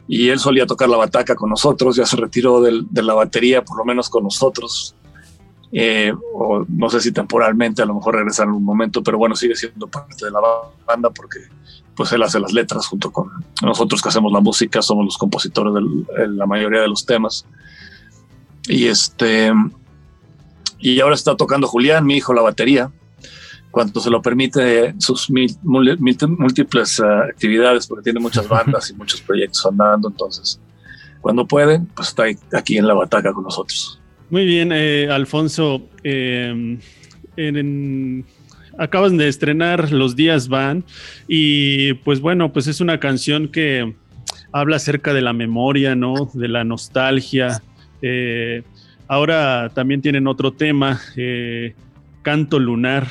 Y 0.07 0.29
él 0.29 0.39
solía 0.39 0.65
tocar 0.65 0.89
la 0.89 0.97
bataca 0.97 1.35
con 1.35 1.51
nosotros, 1.51 1.95
ya 1.95 2.07
se 2.07 2.17
retiró 2.17 2.61
de 2.61 3.03
la 3.03 3.13
batería, 3.13 3.63
por 3.63 3.77
lo 3.77 3.85
menos 3.85 4.09
con 4.09 4.23
nosotros, 4.23 4.95
eh, 5.73 6.13
o 6.33 6.65
no 6.69 6.89
sé 6.89 7.01
si 7.01 7.11
temporalmente, 7.11 7.81
a 7.81 7.85
lo 7.85 7.95
mejor 7.95 8.15
regresar 8.15 8.47
en 8.47 8.53
un 8.53 8.63
momento, 8.63 9.01
pero 9.01 9.17
bueno, 9.17 9.35
sigue 9.35 9.55
siendo 9.55 9.87
parte 9.87 10.25
de 10.25 10.31
la 10.31 10.39
banda 10.85 11.09
porque 11.09 11.39
pues 11.95 12.11
él 12.11 12.21
hace 12.23 12.39
las 12.39 12.53
letras 12.53 12.85
junto 12.87 13.11
con 13.11 13.31
nosotros 13.61 14.01
que 14.01 14.09
hacemos 14.09 14.31
la 14.31 14.39
música, 14.39 14.81
somos 14.81 15.05
los 15.05 15.17
compositores 15.17 15.73
de 15.73 16.27
la 16.27 16.45
mayoría 16.45 16.81
de 16.81 16.87
los 16.87 17.05
temas. 17.05 17.45
Y 18.67 18.85
este 18.85 19.51
y 20.79 20.99
ahora 20.99 21.15
está 21.15 21.35
tocando 21.35 21.67
Julián, 21.67 22.05
mi 22.05 22.17
hijo, 22.17 22.33
la 22.33 22.41
batería, 22.41 22.91
cuando 23.71 23.99
se 23.99 24.09
lo 24.09 24.21
permite 24.21 24.93
sus 24.99 25.31
múltiples 25.63 26.99
eh, 26.99 27.03
actividades, 27.31 27.87
porque 27.87 28.03
tiene 28.03 28.19
muchas 28.19 28.47
bandas 28.49 28.91
y 28.91 28.93
muchos 28.93 29.21
proyectos 29.21 29.65
andando, 29.65 30.09
entonces 30.09 30.59
cuando 31.21 31.47
pueden, 31.47 31.85
pues 31.85 32.09
está 32.09 32.25
aquí 32.51 32.77
en 32.77 32.85
la 32.85 32.93
bataca 32.93 33.31
con 33.31 33.45
nosotros. 33.45 34.02
Muy 34.33 34.47
bien, 34.47 34.71
eh, 34.73 35.09
Alfonso. 35.11 35.87
Eh, 36.03 36.79
acaban 38.79 39.15
de 39.15 39.27
estrenar 39.27 39.91
Los 39.91 40.15
días 40.15 40.47
van 40.47 40.83
y 41.27 41.93
pues 41.93 42.19
bueno, 42.19 42.51
pues 42.51 42.65
es 42.65 42.81
una 42.81 42.99
canción 42.99 43.47
que 43.47 43.93
habla 44.51 44.77
acerca 44.77 45.13
de 45.13 45.21
la 45.21 45.33
memoria, 45.33 45.93
¿no? 45.93 46.31
De 46.33 46.47
la 46.47 46.63
nostalgia. 46.63 47.61
Eh, 48.01 48.63
ahora 49.07 49.69
también 49.75 50.01
tienen 50.01 50.25
otro 50.25 50.51
tema, 50.51 50.99
Canto 52.23 52.57
Lunar. 52.57 53.07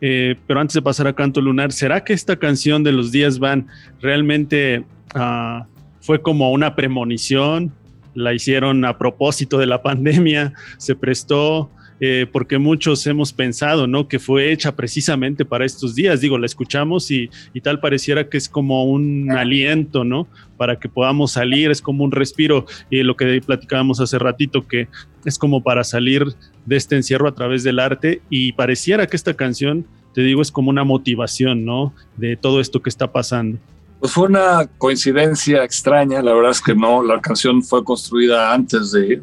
pero 0.00 0.60
antes 0.60 0.72
de 0.72 0.80
pasar 0.80 1.08
a 1.08 1.12
Canto 1.12 1.42
Lunar, 1.42 1.72
¿será 1.72 2.04
que 2.04 2.14
esta 2.14 2.36
canción 2.36 2.82
de 2.82 2.92
Los 2.92 3.12
días 3.12 3.38
van 3.38 3.66
realmente 4.00 4.82
ah, 5.14 5.66
fue 6.00 6.22
como 6.22 6.52
una 6.52 6.74
premonición? 6.74 7.70
La 8.14 8.34
hicieron 8.34 8.84
a 8.84 8.98
propósito 8.98 9.58
de 9.58 9.66
la 9.66 9.82
pandemia, 9.82 10.52
se 10.78 10.94
prestó 10.94 11.70
eh, 12.00 12.26
porque 12.30 12.58
muchos 12.58 13.06
hemos 13.06 13.32
pensado, 13.32 13.86
¿no? 13.86 14.08
Que 14.08 14.18
fue 14.18 14.52
hecha 14.52 14.74
precisamente 14.74 15.44
para 15.44 15.64
estos 15.64 15.94
días. 15.94 16.20
Digo, 16.20 16.38
la 16.38 16.46
escuchamos 16.46 17.10
y, 17.10 17.30
tal 17.62 17.80
pareciera 17.80 18.28
que 18.28 18.36
es 18.36 18.48
como 18.48 18.84
un 18.84 19.30
aliento, 19.30 20.04
¿no? 20.04 20.26
Para 20.56 20.78
que 20.78 20.88
podamos 20.88 21.32
salir, 21.32 21.70
es 21.70 21.80
como 21.80 22.04
un 22.04 22.10
respiro. 22.10 22.66
Y 22.90 23.02
lo 23.02 23.16
que 23.16 23.40
platicábamos 23.40 24.00
hace 24.00 24.18
ratito, 24.18 24.66
que 24.66 24.88
es 25.24 25.38
como 25.38 25.62
para 25.62 25.84
salir 25.84 26.26
de 26.66 26.76
este 26.76 26.96
encierro 26.96 27.28
a 27.28 27.34
través 27.34 27.62
del 27.62 27.78
arte. 27.78 28.22
Y 28.28 28.52
pareciera 28.52 29.06
que 29.06 29.16
esta 29.16 29.34
canción, 29.34 29.86
te 30.14 30.22
digo, 30.22 30.42
es 30.42 30.50
como 30.50 30.70
una 30.70 30.84
motivación, 30.84 31.64
¿no? 31.64 31.94
De 32.16 32.36
todo 32.36 32.60
esto 32.60 32.82
que 32.82 32.90
está 32.90 33.12
pasando. 33.12 33.58
Pues 34.04 34.12
fue 34.12 34.26
una 34.26 34.66
coincidencia 34.76 35.64
extraña, 35.64 36.20
la 36.20 36.34
verdad 36.34 36.50
es 36.50 36.60
que 36.60 36.74
no, 36.74 37.02
la 37.02 37.22
canción 37.22 37.62
fue 37.62 37.82
construida 37.82 38.52
antes 38.52 38.92
de, 38.92 39.22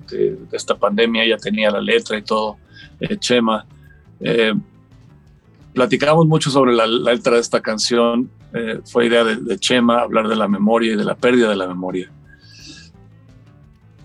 esta 0.51 0.73
pandemia, 0.73 1.23
ya 1.23 1.37
tenía 1.37 1.69
la 1.69 1.79
letra 1.79 2.17
y 2.17 2.23
todo, 2.23 2.57
eh, 2.99 3.15
Chema. 3.17 3.67
Eh, 4.19 4.55
platicamos 5.71 6.25
mucho 6.25 6.49
sobre 6.49 6.73
la, 6.73 6.87
letra 6.87 7.35
de 7.35 7.41
esta 7.41 7.61
canción, 7.61 8.31
eh, 8.55 8.79
fue 8.83 9.05
idea 9.05 9.23
de, 9.23 9.59
Chema 9.59 10.01
hablar 10.01 10.27
de 10.27 10.35
la 10.35 10.47
memoria 10.47 10.93
y 10.93 10.95
de 10.95 11.05
la 11.05 11.13
pérdida 11.13 11.49
de 11.49 11.57
la 11.57 11.67
memoria. 11.67 12.11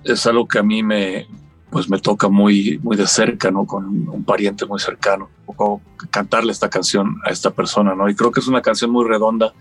Es 0.04 0.26
algo 0.26 0.46
que 0.46 0.58
a 0.58 0.62
mí 0.62 0.82
me, 0.82 1.26
pues 1.70 1.88
me 1.88 1.98
toca 2.00 2.28
muy, 2.28 2.78
muy 2.82 2.98
de 2.98 3.06
cerca, 3.06 3.50
¿no? 3.50 3.64
Con 3.64 4.10
un 4.10 4.24
pariente 4.24 4.66
muy 4.66 4.78
cercano, 4.78 5.30
o 5.46 5.80
cantarle 6.10 6.52
esta 6.52 6.68
canción 6.68 7.16
a 7.24 7.30
esta 7.30 7.50
persona, 7.50 7.94
¿no? 7.94 8.10
Y 8.10 8.14
creo 8.14 8.30
que 8.30 8.40
es 8.40 8.46
una 8.46 8.60
canción 8.60 8.90
muy 8.90 9.08
redonda 9.08 9.54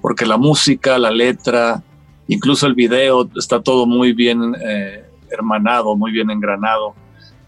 porque 0.00 0.26
la 0.26 0.36
música, 0.36 0.98
la 0.98 1.10
letra, 1.10 1.82
incluso 2.28 2.66
el 2.66 2.74
video, 2.74 3.28
está 3.36 3.62
todo 3.62 3.86
muy 3.86 4.12
bien 4.12 4.54
eh, 4.60 5.04
hermanado, 5.30 5.96
muy 5.96 6.12
bien 6.12 6.30
engranado 6.30 6.94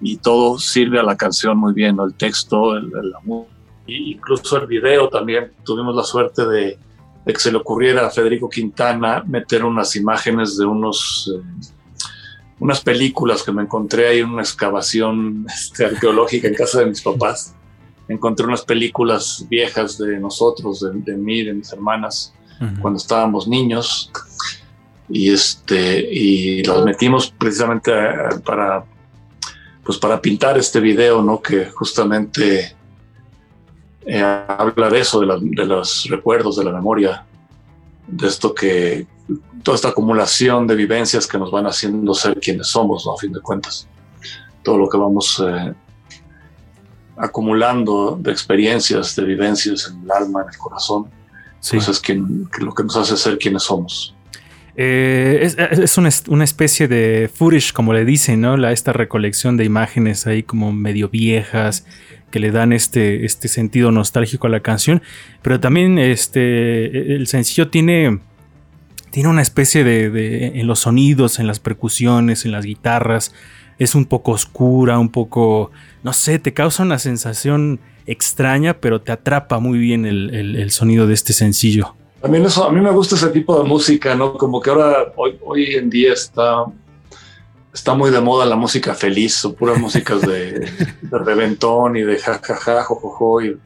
y 0.02 0.16
todo 0.16 0.58
sirve 0.58 0.98
a 0.98 1.04
la 1.04 1.16
canción 1.16 1.56
muy 1.56 1.72
bien, 1.72 1.96
el 2.04 2.14
texto, 2.14 2.76
el, 2.76 2.90
incluso 3.86 4.56
el 4.56 4.66
video 4.66 5.08
también. 5.08 5.52
Tuvimos 5.64 5.94
la 5.94 6.02
suerte 6.02 6.44
de, 6.44 6.78
que 7.24 7.38
se 7.38 7.52
le 7.52 7.58
ocurriera 7.58 8.06
a 8.06 8.10
Federico 8.10 8.48
Quintana 8.48 9.22
meter 9.26 9.64
unas 9.64 9.96
imágenes 9.96 10.58
de 10.58 10.66
unos... 10.66 11.32
Eh, 11.34 11.70
unas 12.58 12.80
películas 12.80 13.42
que 13.42 13.50
me 13.50 13.62
encontré 13.62 14.06
ahí 14.06 14.18
en 14.20 14.30
una 14.30 14.42
excavación 14.42 15.46
este, 15.52 15.84
arqueológica 15.84 16.46
en 16.46 16.54
casa 16.54 16.78
de 16.78 16.86
mis 16.86 17.02
papás. 17.02 17.56
Encontré 18.06 18.46
unas 18.46 18.62
películas 18.62 19.44
viejas 19.48 19.98
de 19.98 20.20
nosotros, 20.20 20.80
de, 20.80 20.92
de 20.92 21.16
mí, 21.16 21.42
de 21.42 21.54
mis 21.54 21.72
hermanas, 21.72 22.32
cuando 22.80 22.98
estábamos 22.98 23.48
niños. 23.48 24.10
Y 25.08 25.30
este 25.30 25.98
y 26.10 26.62
los 26.64 26.84
metimos 26.84 27.30
precisamente 27.30 27.92
para 28.44 28.84
pues 29.84 29.98
para 29.98 30.20
pintar 30.20 30.56
este 30.56 30.80
video 30.80 31.22
no 31.22 31.42
que 31.42 31.66
justamente 31.66 32.74
eh, 34.06 34.22
habla 34.22 34.90
de 34.90 35.00
eso, 35.00 35.20
de, 35.20 35.66
los 35.66 36.06
recuerdos, 36.08 36.56
de 36.56 36.64
la 36.64 36.72
memoria, 36.72 37.24
de 38.06 38.26
esto 38.26 38.54
que, 38.54 39.06
toda 39.62 39.76
esta 39.76 39.88
acumulación 39.88 40.66
de 40.66 40.74
vivencias 40.74 41.26
que 41.26 41.38
nos 41.38 41.50
van 41.50 41.66
haciendo 41.66 42.14
ser 42.14 42.38
quienes 42.40 42.68
somos, 42.68 43.06
a 43.06 43.18
fin 43.20 43.32
de 43.32 43.40
cuentas. 43.40 43.86
Todo 44.62 44.78
lo 44.78 44.88
que 44.88 44.98
vamos 44.98 45.42
eh, 45.46 45.72
acumulando 47.16 48.18
de 48.20 48.32
experiencias, 48.32 49.14
de 49.14 49.24
vivencias 49.24 49.88
en 49.88 50.02
el 50.02 50.10
alma, 50.10 50.42
en 50.42 50.48
el 50.48 50.58
corazón, 50.58 51.08
pues 51.70 51.88
es 51.88 52.00
quien, 52.00 52.48
lo 52.60 52.74
que 52.74 52.82
nos 52.82 52.96
hace 52.96 53.16
ser 53.16 53.38
quienes 53.38 53.62
somos. 53.64 54.14
Eh, 54.74 55.40
es, 55.42 55.98
una, 55.98 56.44
especie 56.44 56.88
de 56.88 57.30
footage, 57.32 57.72
como 57.72 57.92
le 57.92 58.04
dicen, 58.04 58.40
¿no? 58.40 58.56
La, 58.56 58.72
esta 58.72 58.92
recolección 58.92 59.56
de 59.56 59.64
imágenes 59.64 60.26
ahí 60.26 60.42
como 60.42 60.72
medio 60.72 61.08
viejas 61.08 61.84
que 62.30 62.40
le 62.40 62.50
dan 62.50 62.72
este, 62.72 63.26
este 63.26 63.48
sentido 63.48 63.92
nostálgico 63.92 64.46
a 64.46 64.50
la 64.50 64.60
canción. 64.60 65.02
Pero 65.42 65.60
también 65.60 65.98
este, 65.98 67.14
el 67.14 67.26
sencillo 67.26 67.68
tiene, 67.68 68.20
tiene 69.10 69.28
una 69.28 69.42
especie 69.42 69.84
de, 69.84 70.58
en 70.58 70.66
los 70.66 70.80
sonidos, 70.80 71.38
en 71.38 71.46
las 71.46 71.60
percusiones, 71.60 72.46
en 72.46 72.52
las 72.52 72.64
guitarras. 72.64 73.34
Es 73.78 73.94
un 73.94 74.06
poco 74.06 74.32
oscura, 74.32 74.98
un 74.98 75.10
poco, 75.10 75.70
no 76.02 76.14
sé, 76.14 76.38
te 76.38 76.54
causa 76.54 76.82
una 76.82 76.98
sensación 76.98 77.80
extraña, 78.06 78.80
pero 78.80 79.00
te 79.00 79.12
atrapa 79.12 79.58
muy 79.58 79.78
bien 79.78 80.04
el 80.06 80.70
sonido 80.70 81.06
de 81.06 81.14
este 81.14 81.32
sencillo. 81.32 81.94
También 82.22 82.44
eso, 82.44 82.64
a 82.64 82.70
mí 82.70 82.80
me 82.80 82.92
gusta 82.92 83.16
ese 83.16 83.30
tipo 83.30 83.60
de 83.60 83.68
música, 83.68 84.14
¿no? 84.14 84.34
Como 84.34 84.60
que 84.60 84.70
ahora, 84.70 85.12
hoy, 85.16 85.36
hoy 85.44 85.74
en 85.74 85.90
día 85.90 86.12
está, 86.12 86.64
está 87.74 87.94
muy 87.94 88.12
de 88.12 88.20
moda 88.20 88.46
la 88.46 88.54
música 88.54 88.94
feliz, 88.94 89.44
o 89.44 89.52
puras 89.52 89.76
músicas 89.76 90.20
de, 90.20 90.70
de 91.02 91.18
reventón 91.18 91.96
y 91.96 92.02
de 92.02 92.20
jajaja, 92.20 92.84
jojojo, 92.84 93.42
y, 93.42 93.58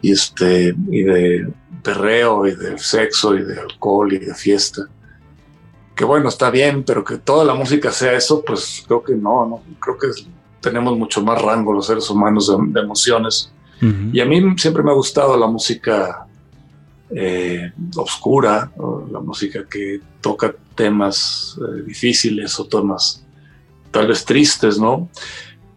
y, 0.00 0.12
este, 0.12 0.74
y 0.90 1.02
de 1.02 1.52
perreo 1.82 2.46
y 2.46 2.56
de 2.56 2.78
sexo 2.78 3.36
y 3.36 3.44
de 3.44 3.60
alcohol 3.60 4.10
y 4.14 4.18
de 4.18 4.34
fiesta. 4.34 4.88
Que 5.94 6.06
bueno, 6.06 6.30
está 6.30 6.50
bien, 6.50 6.84
pero 6.84 7.04
que 7.04 7.18
toda 7.18 7.44
la 7.44 7.52
música 7.52 7.92
sea 7.92 8.14
eso, 8.14 8.42
pues 8.42 8.82
creo 8.86 9.02
que 9.02 9.14
no, 9.14 9.44
no 9.46 9.62
creo 9.78 9.98
que 9.98 10.06
tenemos 10.62 10.96
mucho 10.96 11.22
más 11.22 11.42
rango 11.42 11.74
los 11.74 11.86
seres 11.86 12.08
humanos 12.08 12.48
de, 12.48 12.80
emociones. 12.80 13.52
Y 13.80 14.20
a 14.20 14.26
mí 14.26 14.42
siempre 14.58 14.82
me 14.82 14.90
ha 14.90 14.94
gustado 14.94 15.38
la 15.38 15.46
música 15.46 16.26
eh, 17.10 17.72
oscura, 17.96 18.70
la 19.10 19.20
música 19.20 19.64
que 19.68 20.00
toca 20.20 20.54
temas 20.74 21.58
eh, 21.58 21.82
difíciles 21.86 22.60
o 22.60 22.66
temas 22.66 23.24
tal 23.90 24.06
vez 24.06 24.24
tristes, 24.24 24.78
¿no? 24.78 25.08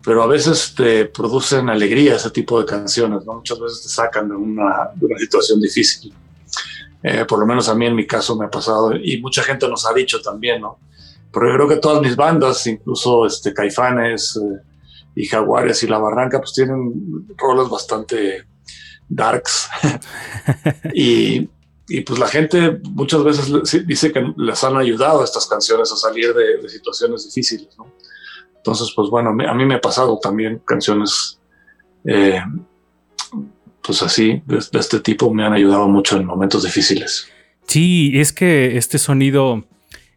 Pero 0.03 0.21
a 0.21 0.27
veces 0.27 0.75
te 0.75 1.05
producen 1.05 1.69
alegría 1.69 2.17
ese 2.17 2.29
tipo 2.29 2.59
de 2.59 2.65
canciones, 2.65 3.25
¿no? 3.25 3.35
Muchas 3.35 3.59
veces 3.59 3.83
te 3.83 3.89
sacan 3.89 4.27
de 4.27 4.35
una, 4.35 4.91
situación 5.17 5.61
difícil. 5.61 6.13
Eh, 7.01 7.25
por 7.25 7.39
lo 7.39 7.45
menos 7.45 7.67
a 7.69 7.75
mí 7.75 7.85
en 7.85 7.95
mi 7.95 8.05
caso 8.05 8.37
me 8.37 8.45
ha 8.45 8.49
pasado 8.49 8.95
y 8.95 9.19
mucha 9.21 9.43
gente 9.43 9.67
nos 9.67 9.85
ha 9.85 9.93
dicho 9.93 10.21
también, 10.21 10.61
¿no? 10.61 10.77
Pero 11.31 11.47
yo 11.47 11.53
creo 11.55 11.67
que 11.69 11.77
todas 11.77 12.01
mis 12.01 12.15
bandas, 12.15 12.67
incluso 12.67 13.25
este, 13.25 13.53
Caifanes 13.53 14.39
y 15.15 15.25
Jaguares 15.25 15.83
y 15.83 15.87
La 15.87 15.97
Barranca, 15.97 16.39
pues 16.39 16.53
tienen 16.53 17.27
roles 17.37 17.69
bastante 17.69 18.45
darks. 19.09 19.69
y, 20.93 21.49
pues 22.05 22.17
la 22.17 22.27
gente 22.27 22.79
muchas 22.91 23.23
veces 23.23 23.85
dice 23.85 24.11
que 24.11 24.25
les 24.37 24.63
han 24.63 24.77
ayudado 24.77 25.23
estas 25.23 25.45
canciones 25.45 25.91
a 25.91 25.95
salir 25.95 26.33
de, 26.33 26.67
situaciones 26.67 27.25
difíciles, 27.25 27.69
Entonces, 28.57 28.91
pues 28.95 29.09
bueno, 29.09 29.29
a 29.29 29.53
mí 29.53 29.65
me 29.65 29.75
ha 29.75 29.81
pasado 29.81 30.17
también 30.19 30.61
canciones, 30.65 31.39
eh, 32.05 32.41
pues 33.83 34.01
así, 34.01 34.41
de, 34.47 34.57
este 34.57 34.99
tipo, 35.01 35.31
me 35.31 35.45
han 35.45 35.53
ayudado 35.53 35.87
mucho 35.87 36.17
en 36.17 36.25
momentos 36.25 36.63
difíciles. 36.63 37.27
Sí, 37.67 38.11
es 38.15 38.33
que 38.33 38.77
este 38.77 38.97
sonido 38.97 39.63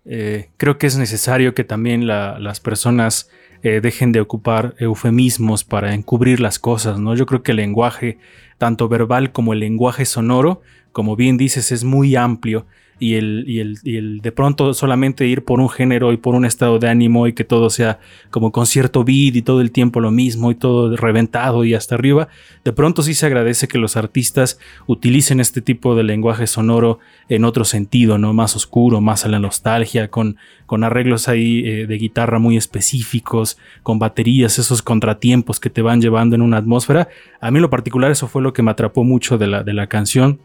eh, 0.05 0.51
creo 0.57 0.79
que 0.79 0.87
es 0.87 0.97
necesario 0.97 1.55
que 1.55 1.65
también 1.65 2.07
las 2.07 2.61
personas 2.61 3.29
eh, 3.63 3.81
dejen 3.81 4.13
de 4.13 4.21
ocupar 4.21 4.75
eufemismos 4.79 5.65
para 5.65 5.95
encubrir 5.95 6.41
las 6.41 6.59
cosas, 6.59 6.99
¿no? 6.99 7.15
Yo 7.15 7.27
creo 7.27 7.43
que 7.43 7.53
el 7.53 7.59
lenguaje 7.59 8.19
tanto 8.59 8.89
verbal 8.89 9.33
como 9.33 9.53
el 9.53 9.61
lenguaje 9.61 10.05
sonoro, 10.05 10.63
como 10.93 11.17
bien 11.17 11.37
dices, 11.37 11.73
es 11.73 11.85
muy 11.85 12.17
amplio 12.17 12.67
y 12.99 13.15
el, 13.15 13.45
y 13.47 13.61
el, 13.61 13.79
y 13.83 13.97
el 13.97 14.21
de 14.21 14.33
pronto 14.33 14.73
solamente 14.73 15.27
ir 15.27 15.45
por 15.45 15.61
un 15.61 15.69
género 15.69 16.13
y 16.13 16.17
por 16.17 16.35
un 16.35 16.47
estado 16.47 16.79
de 16.79 16.89
ánimo 16.89 17.27
y 17.27 17.35
que 17.35 17.45
todo 17.45 17.69
sea 17.69 17.99
como 18.31 18.53
con 18.53 18.67
cierto 18.67 19.05
beat 19.05 19.37
y 19.37 19.43
todo 19.43 19.61
el 19.61 19.71
tiempo 19.71 20.01
lo 20.01 20.11
mismo 20.11 20.51
y 20.51 20.55
todo 20.55 20.97
reventado 20.97 21.65
y 21.65 21.75
hasta 21.75 21.95
arriba, 21.95 22.29
de 22.65 22.73
pronto 22.73 23.03
sí 23.03 23.13
se 23.15 23.27
agradece 23.27 23.69
que 23.69 23.79
los 23.79 23.97
artistas 23.97 24.59
utilicen 24.87 25.41
este 25.41 25.61
tipo 25.61 25.95
de 25.95 26.05
lenguaje 26.05 26.47
sonoro 26.47 26.99
en 27.29 27.45
otro 27.45 27.65
sentido, 27.65 28.17
¿no? 28.19 28.33
Más 28.33 28.57
oscuro, 28.57 29.01
más 29.01 29.25
a 29.25 29.29
la 29.29 29.39
nostalgia, 29.39 30.09
con, 30.09 30.37
con 30.65 30.83
arreglos 30.83 31.29
ahí 31.29 31.67
eh, 31.67 31.87
de 31.87 31.99
guitarra 31.99 32.39
muy 32.39 32.57
específicos, 32.57 33.59
con 33.83 33.99
baterías, 33.99 34.59
esos 34.59 34.81
contratiempos 34.81 35.61
que 35.61 35.71
te 35.71 35.83
van 35.83 36.01
llevando 36.01 36.35
en 36.35 36.43
una 36.43 36.57
atmósfera. 36.57 37.09
A 37.41 37.51
mí 37.51 37.61
lo 37.61 37.69
particular 37.69 38.11
eso 38.11 38.27
fue 38.27 38.43
lo 38.43 38.53
que 38.53 38.63
me 38.63 38.71
atrapó 38.71 39.05
mucho 39.05 39.37
de 39.39 39.49
la, 39.49 39.63
de 39.63 39.75
la 39.75 39.89
canción 39.89 40.41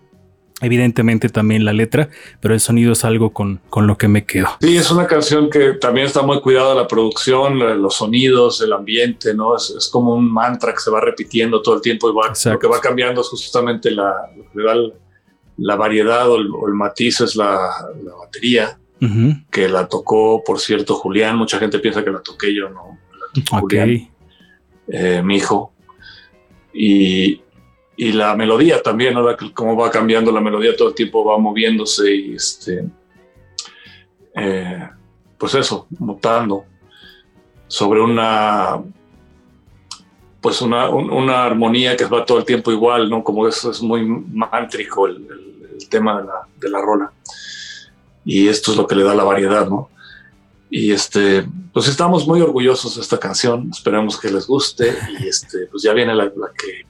Evidentemente 0.62 1.30
también 1.30 1.66
la 1.66 1.74
letra, 1.74 2.10
pero 2.40 2.54
el 2.54 2.60
sonido 2.60 2.94
es 2.94 3.04
algo 3.04 3.32
con, 3.32 3.60
con, 3.70 3.88
lo 3.88 3.98
que 3.98 4.08
me 4.08 4.26
quedo. 4.26 4.48
Sí, 4.62 4.78
es 4.78 4.92
una 4.92 5.08
canción 5.08 5.50
que 5.50 5.74
también 5.74 6.06
está 6.06 6.22
muy 6.22 6.40
cuidada 6.40 6.76
la 6.76 6.88
producción, 6.88 7.60
los 7.82 7.96
sonidos, 7.96 8.62
el 8.62 8.74
ambiente, 8.74 9.34
¿no? 9.34 9.56
Es, 9.56 9.90
como 9.92 10.14
un 10.14 10.32
mantra 10.32 10.74
que 10.74 10.80
se 10.80 10.92
va 10.92 11.02
repitiendo 11.02 11.62
todo 11.62 11.76
el 11.76 11.82
tiempo 11.82 12.10
y 12.10 12.14
va, 12.14 12.34
lo 12.52 12.60
que 12.60 12.68
va 12.68 12.80
cambiando 12.80 13.22
es 13.22 13.28
justamente 13.28 13.92
la, 13.92 14.14
la 15.58 15.76
variedad 15.76 16.30
o 16.30 16.38
el, 16.38 16.74
matiz 16.74 17.22
es 17.22 17.36
la, 17.36 17.72
batería, 18.20 18.78
que 19.50 19.68
la 19.68 19.88
tocó, 19.88 20.44
por 20.44 20.60
cierto, 20.60 20.96
Julián. 20.96 21.38
Mucha 21.38 21.58
gente 21.58 21.80
piensa 21.80 22.04
que 22.04 22.12
la 22.12 22.22
toqué 22.22 22.54
yo, 22.54 22.70
¿no? 22.70 23.00
La 23.14 23.44
tocó 23.44 23.62
Julián, 23.62 24.10
eh, 24.88 25.22
mi 25.24 25.38
hijo. 25.38 25.74
Y, 26.74 27.42
y 28.02 28.14
la 28.14 28.36
melodía 28.36 28.82
también, 28.82 29.14
¿no? 29.14 29.24
cómo 29.54 29.78
va 29.78 29.92
cambiando 29.92 30.32
la 30.32 30.42
melodía 30.42 30.76
todo 30.76 30.88
el 30.88 30.96
tiempo, 30.96 31.24
va 31.24 31.38
moviéndose 31.38 32.12
y 32.12 32.34
este, 32.34 32.84
eh, 34.36 34.90
pues 35.38 35.54
eso, 35.54 35.86
mutando 36.00 36.66
sobre 37.68 38.02
una, 38.02 38.82
pues 40.42 40.64
una, 40.64 40.90
una, 40.90 41.44
armonía 41.44 41.96
que 41.96 42.06
va 42.06 42.26
todo 42.26 42.40
el 42.40 42.44
tiempo 42.44 42.72
igual, 42.72 43.08
¿no? 43.08 43.24
Como 43.24 43.48
eso 43.48 43.70
es 43.70 43.84
muy 43.84 44.04
mántrico 44.04 45.06
el, 45.06 45.28
tema 45.88 46.22
de 46.22 46.26
la, 46.26 46.48
de 46.60 46.70
la, 46.72 46.82
rola. 46.82 47.12
Y 48.26 48.48
esto 48.48 48.72
es 48.72 48.78
lo 48.78 48.88
que 48.88 48.96
le 48.96 49.04
da 49.04 49.14
la 49.14 49.26
variedad, 49.26 49.70
¿no? 49.70 49.92
Y 50.72 50.92
este, 50.92 51.46
pues 51.72 51.88
estamos 51.88 52.26
muy 52.26 52.42
orgullosos 52.42 52.96
de 52.96 53.02
esta 53.04 53.20
canción, 53.20 53.70
esperemos 53.72 54.20
que 54.20 54.32
les 54.32 54.48
guste 54.48 54.98
y 55.20 55.28
este, 55.28 55.68
pues 55.68 55.84
ya 55.84 55.94
viene 55.94 56.16
la, 56.16 56.24
la 56.24 56.52
que 56.58 56.90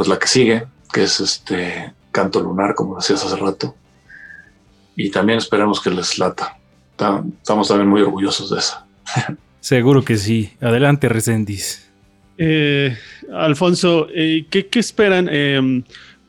pues 0.00 0.08
la 0.08 0.18
que 0.18 0.28
sigue, 0.28 0.62
que 0.90 1.02
es 1.02 1.20
este 1.20 1.92
Canto 2.10 2.40
Lunar, 2.40 2.74
como 2.74 2.96
decías 2.96 3.22
hace 3.22 3.36
rato. 3.36 3.76
Y 4.96 5.10
también 5.10 5.36
esperamos 5.36 5.78
que 5.78 5.90
les 5.90 6.18
lata. 6.18 6.56
Estamos 6.90 7.68
también 7.68 7.86
muy 7.86 8.00
orgullosos 8.00 8.48
de 8.48 8.60
esa. 8.60 8.86
Seguro 9.60 10.02
que 10.02 10.16
sí. 10.16 10.54
Adelante, 10.62 11.06
Resendis. 11.10 11.90
Eh, 12.38 12.96
Alfonso, 13.30 14.08
eh, 14.14 14.46
¿qué, 14.48 14.66
esperan 14.72 15.28
em, 15.30 15.82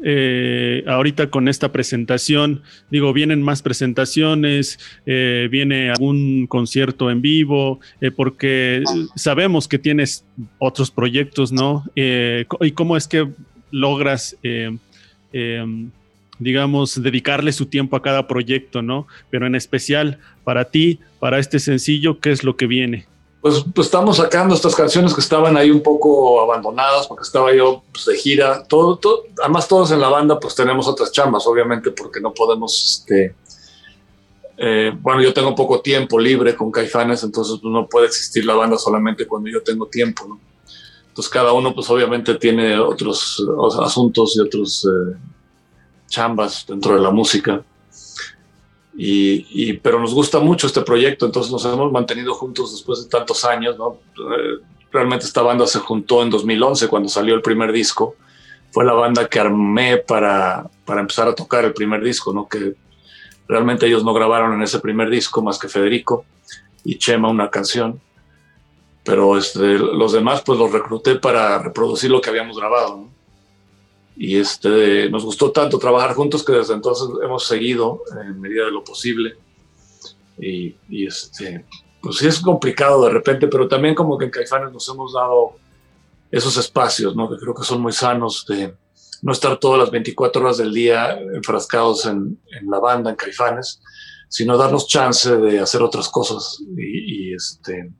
eh, 0.03 0.83
ahorita 0.85 1.29
con 1.29 1.47
esta 1.47 1.71
presentación? 1.71 2.63
Digo, 2.89 3.13
vienen 3.13 3.41
más 3.41 3.61
presentaciones, 3.61 4.79
viene 5.05 5.91
algún 5.91 6.45
concierto 6.47 7.09
en 7.09 7.21
vivo, 7.21 7.79
porque 8.17 8.83
sabemos 9.15 9.69
que 9.69 9.79
tienes 9.79 10.25
otros 10.59 10.91
proyectos, 10.91 11.53
¿no? 11.53 11.85
¿Y 11.95 12.71
cómo 12.73 12.97
es 12.97 13.07
que 13.07 13.29
logras, 13.71 14.37
eh, 14.43 14.77
eh, 15.33 15.89
digamos, 16.39 17.01
dedicarle 17.01 17.51
su 17.51 17.65
tiempo 17.65 17.95
a 17.95 18.01
cada 18.01 18.27
proyecto, 18.27 18.81
¿no? 18.81 19.07
Pero 19.29 19.47
en 19.47 19.55
especial 19.55 20.19
para 20.43 20.65
ti, 20.65 20.99
para 21.19 21.39
este 21.39 21.59
sencillo, 21.59 22.19
¿qué 22.19 22.31
es 22.31 22.43
lo 22.43 22.55
que 22.55 22.67
viene? 22.67 23.07
Pues, 23.41 23.65
pues 23.73 23.87
estamos 23.87 24.17
sacando 24.17 24.53
estas 24.53 24.75
canciones 24.75 25.15
que 25.15 25.21
estaban 25.21 25.57
ahí 25.57 25.71
un 25.71 25.81
poco 25.81 26.41
abandonadas 26.41 27.07
porque 27.07 27.23
estaba 27.23 27.53
yo 27.53 27.83
pues, 27.91 28.05
de 28.05 28.15
gira. 28.15 28.63
Todo, 28.67 28.99
además, 29.41 29.67
todos 29.67 29.91
en 29.91 29.99
la 29.99 30.09
banda, 30.09 30.39
pues 30.39 30.53
tenemos 30.53 30.87
otras 30.87 31.11
chambas, 31.11 31.47
obviamente, 31.47 31.89
porque 31.89 32.21
no 32.21 32.33
podemos, 32.33 32.99
este, 32.99 33.33
eh, 34.57 34.91
bueno, 35.01 35.23
yo 35.23 35.33
tengo 35.33 35.55
poco 35.55 35.81
tiempo 35.81 36.19
libre 36.19 36.55
con 36.55 36.71
Caifanes, 36.71 37.23
entonces 37.23 37.59
no 37.63 37.87
puede 37.87 38.05
existir 38.05 38.45
la 38.45 38.53
banda 38.53 38.77
solamente 38.77 39.25
cuando 39.25 39.49
yo 39.49 39.63
tengo 39.63 39.87
tiempo, 39.87 40.27
¿no? 40.27 40.39
Entonces 41.11 41.29
cada 41.29 41.51
uno 41.51 41.75
pues 41.75 41.89
obviamente 41.89 42.35
tiene 42.35 42.79
otros, 42.79 43.45
asuntos 43.83 44.37
y 44.37 44.39
otros 44.39 44.85
eh, 44.85 45.17
chambas 46.07 46.65
dentro 46.65 46.95
de 46.95 47.01
la 47.01 47.11
música. 47.11 47.61
Y, 48.93 49.73
pero 49.73 49.99
nos 49.99 50.13
gusta 50.13 50.39
mucho 50.39 50.67
este 50.67 50.81
proyecto, 50.81 51.25
entonces 51.25 51.51
nos 51.51 51.65
hemos 51.65 51.91
mantenido 51.91 52.33
juntos 52.33 52.71
después 52.71 53.03
de 53.03 53.09
tantos 53.09 53.43
años. 53.43 53.77
¿no? 53.77 53.99
Eh, 54.15 54.63
realmente 54.89 55.25
esta 55.25 55.41
banda 55.41 55.67
se 55.67 55.79
juntó 55.79 56.21
en 56.23 56.29
2011 56.29 56.87
cuando 56.87 57.09
salió 57.09 57.35
el 57.35 57.41
primer 57.41 57.73
disco 57.73 58.15
fue 58.71 58.85
la 58.85 58.93
banda 58.93 59.27
que 59.27 59.39
armé 59.39 59.97
para, 59.97 60.69
para 60.85 61.01
empezar 61.01 61.27
a 61.27 61.35
tocar 61.35 61.65
el 61.65 61.73
primer 61.73 62.01
disco, 62.01 62.31
¿no? 62.33 62.47
Que 62.47 62.73
realmente 63.45 63.85
ellos 63.85 64.05
no 64.05 64.13
grabaron 64.13 64.53
en 64.53 64.61
ese 64.61 64.79
primer 64.79 65.09
disco 65.09 65.41
más 65.41 65.59
que 65.59 65.67
Federico 65.67 66.23
y 66.85 66.97
Chema 66.97 67.29
una 67.29 67.49
canción. 67.49 67.99
Pero 69.03 69.37
este, 69.37 69.79
los 69.79 70.11
demás 70.11 70.41
pues 70.45 70.59
los 70.59 70.71
recluté 70.71 71.15
para 71.15 71.57
reproducir 71.59 72.11
lo 72.11 72.21
que 72.21 72.29
habíamos 72.29 72.57
grabado. 72.57 73.07
Y 74.15 74.37
este, 74.37 75.09
nos 75.09 75.25
gustó 75.25 75.51
tanto 75.51 75.79
trabajar 75.79 76.13
juntos 76.13 76.43
que 76.43 76.51
desde 76.51 76.73
entonces 76.73 77.07
hemos 77.23 77.45
seguido 77.45 78.03
en 78.23 78.39
medida 78.39 78.65
de 78.65 78.71
lo 78.71 78.83
posible. 78.83 79.35
Y, 80.37 80.75
y 80.89 81.07
este, 81.07 81.65
pues 82.01 82.17
sí 82.17 82.27
es 82.27 82.39
complicado 82.39 83.03
de 83.05 83.11
repente, 83.11 83.47
pero 83.47 83.67
también 83.67 83.95
como 83.95 84.17
que 84.17 84.25
en 84.25 84.31
Caifanes 84.31 84.71
nos 84.71 84.87
hemos 84.89 85.13
dado 85.13 85.53
esos 86.29 86.55
espacios, 86.57 87.15
¿no? 87.15 87.29
Que 87.29 87.37
creo 87.37 87.53
que 87.53 87.63
son 87.63 87.81
muy 87.81 87.91
sanos 87.91 88.45
de 88.47 88.73
no 89.21 89.31
estar 89.31 89.57
todas 89.57 89.79
las 89.79 89.91
24 89.91 90.41
horas 90.41 90.57
del 90.57 90.73
día 90.73 91.19
enfrascados 91.33 92.05
en, 92.05 92.39
en 92.59 92.69
la 92.69 92.79
banda, 92.79 93.09
en 93.09 93.15
Caifanes, 93.15 93.81
sino 94.27 94.57
darnos 94.57 94.87
chance 94.87 95.35
de 95.35 95.59
hacer 95.59 95.81
otras 95.81 96.09
cosas. 96.09 96.63
Y, 96.77 97.33
este, 97.35 97.91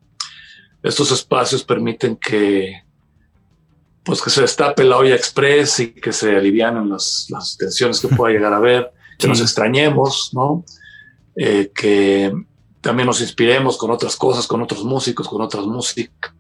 estos 0.84 1.12
espacios 1.12 1.64
permiten 1.64 2.16
que, 2.16 2.84
pues 4.04 4.22
que 4.22 4.30
se 4.30 4.42
destape 4.42 4.84
la 4.84 4.98
olla 4.98 5.16
express 5.16 5.80
y 5.80 5.94
que 5.94 6.12
se 6.12 6.36
alivianen 6.36 6.90
las, 6.90 7.28
las 7.30 7.58
tensiones 7.58 8.00
que 8.00 8.08
pueda 8.08 8.34
llegar 8.34 8.54
a 8.54 8.58
haber, 8.58 8.92
que 9.18 9.28
nos 9.28 9.42
extrañemos, 9.42 10.32
¿no? 10.34 10.66
Eh, 11.36 11.72
que 11.74 12.34
también 12.82 13.06
nos 13.06 13.22
inspiremos 13.22 13.78
con 13.78 13.92
otras 13.92 14.16
cosas, 14.16 14.48
con 14.48 14.62
otros 14.62 14.84
músicos, 14.84 15.30
con 15.30 15.42
otras 15.42 15.66
músicas, 15.66 16.34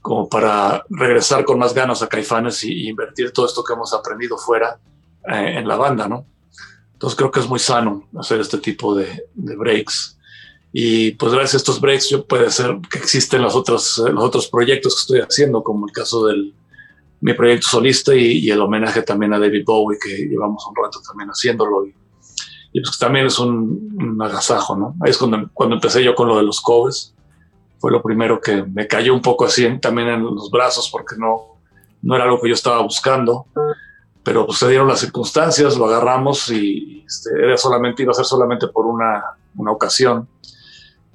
como 0.00 0.28
para 0.28 0.84
regresar 0.88 1.44
con 1.44 1.58
más 1.58 1.74
ganas 1.74 2.02
a 2.02 2.08
Caifanes 2.08 2.62
y, 2.64 2.88
invertir 2.88 3.32
todo 3.32 3.46
esto 3.46 3.62
que 3.64 3.72
hemos 3.72 3.92
aprendido 3.92 4.38
fuera 4.38 4.78
eh, 5.28 5.58
en 5.58 5.66
la 5.66 5.76
banda, 5.76 6.08
¿no? 6.08 6.26
Entonces 6.92 7.16
creo 7.16 7.32
que 7.32 7.40
es 7.40 7.48
muy 7.48 7.58
sano 7.58 8.08
hacer 8.16 8.40
este 8.40 8.58
tipo 8.58 8.94
de, 8.94 9.26
breaks. 9.34 10.16
Y 10.72 11.12
pues 11.12 11.32
gracias 11.32 11.54
a 11.54 11.56
estos 11.58 11.80
breaks 11.80 12.08
yo 12.08 12.26
puede 12.26 12.50
ser 12.50 12.78
que 12.90 12.98
existen 12.98 13.42
los 13.42 13.54
otros, 13.54 13.98
los 13.98 14.24
otros 14.24 14.48
proyectos 14.48 14.94
que 14.94 15.00
estoy 15.00 15.20
haciendo, 15.20 15.62
como 15.62 15.86
el 15.86 15.92
caso 15.92 16.26
del 16.26 16.54
mi 17.22 17.34
proyecto 17.34 17.68
solista 17.68 18.14
y, 18.14 18.50
el 18.50 18.60
homenaje 18.60 19.00
también 19.02 19.32
a 19.32 19.38
David 19.38 19.62
Bowie, 19.64 19.98
que 19.98 20.26
llevamos 20.26 20.66
un 20.66 20.74
rato 20.74 21.00
también 21.06 21.30
haciéndolo. 21.30 21.86
Y, 21.86 21.94
y 22.72 22.80
pues 22.80 22.98
también 22.98 23.26
es 23.26 23.38
un, 23.38 24.18
agasajo, 24.20 24.76
¿no? 24.76 24.96
Ahí 25.00 25.10
es 25.10 25.18
cuando, 25.18 25.48
cuando 25.54 25.76
empecé 25.76 26.02
yo 26.02 26.16
con 26.16 26.26
lo 26.26 26.36
de 26.36 26.42
los 26.42 26.60
covers. 26.60 27.14
Fue 27.78 27.92
lo 27.92 28.02
primero 28.02 28.40
que 28.40 28.64
me 28.64 28.88
cayó 28.88 29.14
un 29.14 29.22
poco 29.22 29.44
así 29.44 29.78
también 29.80 30.08
en 30.08 30.22
los 30.22 30.50
brazos 30.50 30.88
porque 30.90 31.16
no, 31.16 31.58
no 32.02 32.14
era 32.14 32.24
algo 32.24 32.40
que 32.40 32.48
yo 32.48 32.54
estaba 32.54 32.82
buscando. 32.82 33.46
Pero 34.24 34.44
pues 34.46 34.58
se 34.58 34.68
dieron 34.68 34.88
las 34.88 35.00
circunstancias, 35.00 35.76
lo 35.76 35.86
agarramos 35.86 36.50
y 36.50 37.04
este, 37.06 37.30
era 37.40 37.56
solamente, 37.56 38.02
iba 38.02 38.10
a 38.10 38.14
ser 38.14 38.24
solamente 38.24 38.66
por 38.66 38.86
una, 38.86 39.22
una 39.56 39.70
ocasión. 39.70 40.28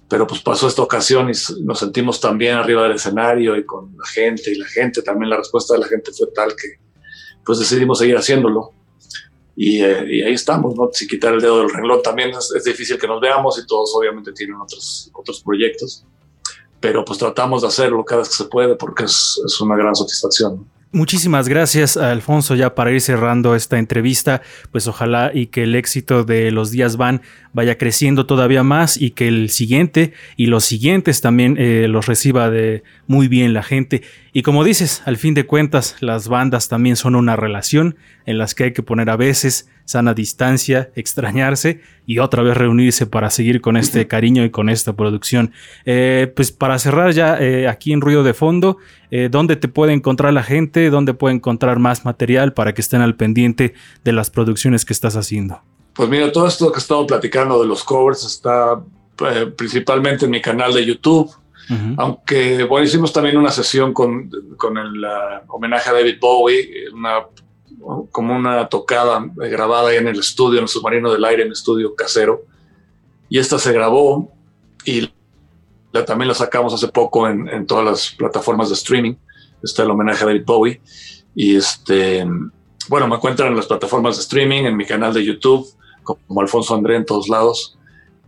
Pero 0.09 0.25
pues 0.25 0.41
pasó 0.41 0.67
esta 0.67 0.81
ocasión 0.81 1.29
y 1.29 1.63
nos 1.63 1.79
sentimos 1.79 2.21
también 2.21 2.55
arriba 2.55 2.83
del 2.83 2.93
escenario 2.93 3.57
y 3.57 3.65
con 3.65 3.95
la 3.97 4.07
gente 4.07 4.51
y 4.51 4.55
la 4.55 4.65
gente, 4.65 5.01
también 5.01 5.29
la 5.29 5.37
respuesta 5.37 5.73
de 5.73 5.81
la 5.81 5.87
gente 5.87 6.11
fue 6.13 6.27
tal 6.33 6.55
que 6.55 6.79
pues 7.45 7.59
decidimos 7.59 7.99
seguir 7.99 8.17
haciéndolo. 8.17 8.73
Eh, 9.57 10.05
y, 10.07 10.21
ahí 10.21 10.33
estamos, 10.33 10.75
¿no? 10.75 10.89
Si 10.93 11.07
quitar 11.07 11.33
el 11.33 11.41
dedo 11.41 11.59
del 11.59 11.69
renglón 11.69 12.01
también 12.03 12.29
es, 12.29 12.63
difícil 12.63 12.97
que 12.97 13.07
nos 13.07 13.19
veamos 13.19 13.57
y 13.59 13.65
todos 13.65 13.93
obviamente 13.95 14.31
tienen 14.31 14.55
otros, 14.57 15.09
otros 15.13 15.41
proyectos, 15.41 16.05
pero 16.79 17.03
pues 17.03 17.17
tratamos 17.17 17.63
de 17.63 17.69
hacerlo 17.69 18.05
cada 18.05 18.19
vez 18.19 18.29
que 18.29 18.35
se 18.35 18.45
puede 18.45 18.75
porque 18.75 19.05
es, 19.05 19.41
es 19.43 19.59
una 19.59 19.75
gran 19.75 19.95
satisfacción. 19.95 20.69
Muchísimas 20.93 21.49
gracias, 21.49 21.97
Alfonso, 21.97 22.55
ya 22.55 22.73
para 22.73 22.91
ir 22.93 23.01
cerrando 23.01 23.55
esta 23.55 23.77
entrevista, 23.77 24.41
pues 24.71 24.87
ojalá 24.87 25.31
y 25.33 25.47
que 25.47 25.63
el 25.63 25.75
éxito 25.75 26.23
de 26.23 26.49
los 26.49 26.71
días 26.71 26.95
van 26.95 27.21
vaya 27.51 27.77
creciendo 27.77 28.25
todavía 28.25 28.63
más 28.63 28.95
y 28.95 29.11
que 29.11 29.27
el 29.27 29.49
siguiente 29.49 30.13
y 30.37 30.45
los 30.45 30.63
siguientes 30.63 31.19
también 31.19 31.57
eh, 31.59 31.87
los 31.89 32.05
reciba 32.05 32.49
de 32.49 32.83
muy 33.05 33.27
bien 33.27 33.53
la 33.53 33.63
gente. 33.63 34.01
Y 34.31 34.43
como 34.43 34.63
dices, 34.63 35.01
al 35.05 35.17
fin 35.17 35.33
de 35.33 35.45
cuentas, 35.45 35.97
las 35.99 36.29
bandas 36.29 36.69
también 36.69 36.95
son 36.95 37.15
una 37.15 37.35
relación 37.35 37.97
en 38.25 38.37
las 38.37 38.55
que 38.55 38.65
hay 38.65 38.73
que 38.73 38.83
poner 38.83 39.09
a 39.09 39.17
veces 39.17 39.67
sana 39.87 40.13
distancia, 40.13 40.91
extrañarse 40.95 41.79
y 42.05 42.19
otra 42.19 42.43
vez 42.43 42.57
reunirse 42.57 43.05
para 43.05 43.29
seguir 43.29 43.61
con 43.61 43.77
este 43.77 44.05
cariño 44.05 44.43
y 44.43 44.49
con 44.49 44.69
esta 44.69 44.93
producción. 44.93 45.53
Eh, 45.85 46.31
pues 46.35 46.51
para 46.51 46.77
cerrar 46.77 47.11
ya 47.13 47.37
eh, 47.39 47.69
aquí 47.69 47.93
en 47.93 48.01
Ruido 48.01 48.21
de 48.23 48.33
Fondo, 48.33 48.77
eh, 49.11 49.29
¿dónde 49.31 49.55
te 49.55 49.69
puede 49.69 49.93
encontrar 49.93 50.33
la 50.33 50.43
gente? 50.43 50.89
¿Dónde 50.89 51.13
puede 51.13 51.35
encontrar 51.35 51.79
más 51.79 52.03
material 52.03 52.53
para 52.53 52.73
que 52.73 52.81
estén 52.81 53.01
al 53.01 53.15
pendiente 53.15 53.75
de 54.03 54.11
las 54.11 54.29
producciones 54.29 54.83
que 54.83 54.91
estás 54.91 55.15
haciendo? 55.15 55.61
Pues 55.93 56.09
mira, 56.09 56.31
todo 56.33 56.47
esto 56.47 56.69
que 56.69 56.79
estamos 56.79 57.07
platicando 57.07 57.59
de 57.61 57.67
los 57.67 57.83
covers 57.83 58.25
está 58.25 58.79
principalmente 59.55 60.25
en 60.25 60.31
mi 60.31 60.41
canal 60.41 60.73
de 60.73 60.85
YouTube. 60.85 61.31
Aunque, 61.97 62.63
bueno, 62.63 62.85
hicimos 62.85 63.11
también 63.11 63.35
una 63.35 63.51
sesión 63.51 63.93
con, 63.93 64.29
con 64.55 64.77
el 64.77 65.03
homenaje 65.47 65.89
a 65.89 65.93
David 65.93 66.15
Bowie, 66.19 66.89
una 66.93 67.25
como 68.11 68.35
una 68.35 68.67
tocada 68.69 69.23
grabada 69.35 69.93
en 69.93 70.07
el 70.07 70.19
estudio, 70.19 70.59
en 70.59 70.63
el 70.63 70.69
submarino 70.69 71.11
del 71.11 71.25
aire, 71.25 71.43
en 71.43 71.47
el 71.47 71.53
estudio 71.53 71.95
casero. 71.95 72.43
Y 73.29 73.39
esta 73.39 73.59
se 73.59 73.73
grabó 73.73 74.31
y 74.85 75.11
la, 75.91 76.05
también 76.05 76.27
la 76.27 76.33
sacamos 76.33 76.73
hace 76.73 76.87
poco 76.87 77.27
en, 77.27 77.47
en, 77.49 77.65
todas 77.65 77.85
las 77.85 78.11
plataformas 78.11 78.69
de 78.69 78.75
streaming. 78.75 79.15
Está 79.61 79.83
el 79.83 79.91
homenaje 79.91 80.23
a 80.23 80.27
David 80.27 80.43
Bowie. 80.45 80.81
Y 81.35 81.55
este, 81.55 82.25
bueno, 82.89 83.07
me 83.07 83.15
encuentran 83.15 83.49
en 83.49 83.57
las 83.57 83.67
plataformas 83.67 84.15
de 84.15 84.21
streaming, 84.21 84.63
en 84.63 84.77
mi 84.77 84.85
canal 84.85 85.13
de 85.13 85.23
YouTube, 85.23 85.67
como 86.03 86.41
Alfonso 86.41 86.73
André 86.73 86.95
en 86.95 87.05
todos 87.05 87.27
lados. 87.27 87.77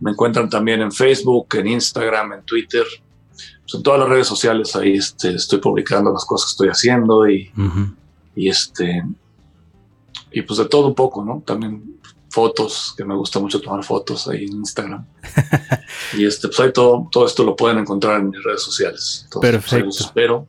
Me 0.00 0.12
encuentran 0.12 0.48
también 0.48 0.80
en 0.80 0.92
Facebook, 0.92 1.48
en 1.54 1.66
Instagram, 1.66 2.34
en 2.34 2.42
Twitter. 2.42 2.84
Pues 3.62 3.74
en 3.74 3.82
todas 3.82 4.00
las 4.00 4.08
redes 4.08 4.26
sociales 4.26 4.74
ahí 4.76 4.94
este, 4.94 5.34
estoy 5.34 5.60
publicando 5.60 6.12
las 6.12 6.24
cosas 6.24 6.48
que 6.48 6.52
estoy 6.52 6.68
haciendo 6.68 7.28
y, 7.28 7.50
y 8.34 8.48
este 8.48 9.02
y 10.32 10.42
pues 10.42 10.58
de 10.58 10.66
todo 10.66 10.88
un 10.88 10.94
poco, 10.94 11.24
¿no? 11.24 11.42
También 11.46 12.00
fotos, 12.30 12.94
que 12.96 13.04
me 13.04 13.14
gusta 13.14 13.40
mucho 13.40 13.60
tomar 13.60 13.84
fotos 13.84 14.28
ahí 14.28 14.44
en 14.44 14.52
Instagram. 14.52 15.04
y 16.16 16.24
este, 16.24 16.48
pues 16.48 16.60
ahí 16.60 16.72
todo, 16.72 17.08
todo 17.10 17.26
esto 17.26 17.44
lo 17.44 17.56
pueden 17.56 17.78
encontrar 17.78 18.20
en 18.20 18.30
mis 18.30 18.42
redes 18.42 18.62
sociales. 18.62 19.22
Entonces, 19.24 19.50
pues, 19.50 19.62
Perfecto. 19.62 19.86
los 19.86 20.00
espero. 20.00 20.46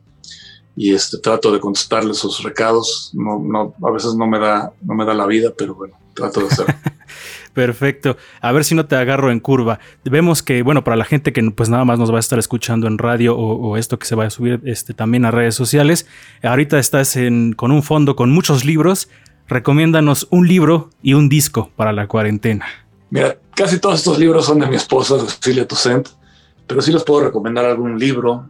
Y 0.74 0.94
este, 0.94 1.18
trato 1.18 1.52
de 1.52 1.60
contestarles 1.60 2.18
sus 2.18 2.42
recados. 2.42 3.10
No, 3.12 3.38
no, 3.38 3.74
a 3.86 3.90
veces 3.90 4.14
no 4.14 4.26
me 4.26 4.38
da, 4.38 4.72
no 4.80 4.94
me 4.94 5.04
da 5.04 5.12
la 5.12 5.26
vida, 5.26 5.52
pero 5.56 5.74
bueno, 5.74 5.94
trato 6.14 6.40
de 6.40 6.46
hacerlo. 6.46 6.74
Perfecto. 7.52 8.16
A 8.40 8.52
ver 8.52 8.64
si 8.64 8.74
no 8.74 8.86
te 8.86 8.96
agarro 8.96 9.30
en 9.30 9.40
curva. 9.40 9.78
Vemos 10.04 10.42
que, 10.42 10.62
bueno, 10.62 10.84
para 10.84 10.96
la 10.96 11.04
gente 11.04 11.32
que 11.34 11.42
pues 11.50 11.68
nada 11.68 11.84
más 11.84 11.98
nos 11.98 12.10
va 12.10 12.16
a 12.16 12.20
estar 12.20 12.38
escuchando 12.38 12.86
en 12.86 12.96
radio 12.96 13.36
o, 13.36 13.76
esto 13.76 13.98
que 13.98 14.06
se 14.06 14.14
va 14.14 14.24
a 14.24 14.30
subir 14.30 14.60
este, 14.64 14.94
también 14.94 15.26
a 15.26 15.30
redes 15.30 15.54
sociales, 15.54 16.06
ahorita 16.42 16.78
estás 16.78 17.16
en, 17.16 17.52
con 17.52 17.70
un 17.70 17.82
fondo 17.82 18.16
con 18.16 18.30
muchos 18.30 18.64
libros 18.64 19.08
recomiéndanos 19.48 20.28
un 20.30 20.48
libro 20.48 20.90
y 21.02 21.14
un 21.14 21.28
disco 21.28 21.70
para 21.76 21.92
la 21.92 22.06
cuarentena. 22.06 22.66
Mira, 23.10 23.36
casi 23.54 23.78
todos 23.78 23.98
estos 23.98 24.18
libros 24.18 24.46
son 24.46 24.58
de 24.58 24.66
mi 24.66 24.76
esposa, 24.76 25.18
Cecilia 25.18 25.68
Toussaint, 25.68 26.08
pero 26.66 26.80
sí 26.80 26.92
les 26.92 27.04
puedo 27.04 27.24
recomendar 27.24 27.64
algún 27.64 27.98
libro. 27.98 28.48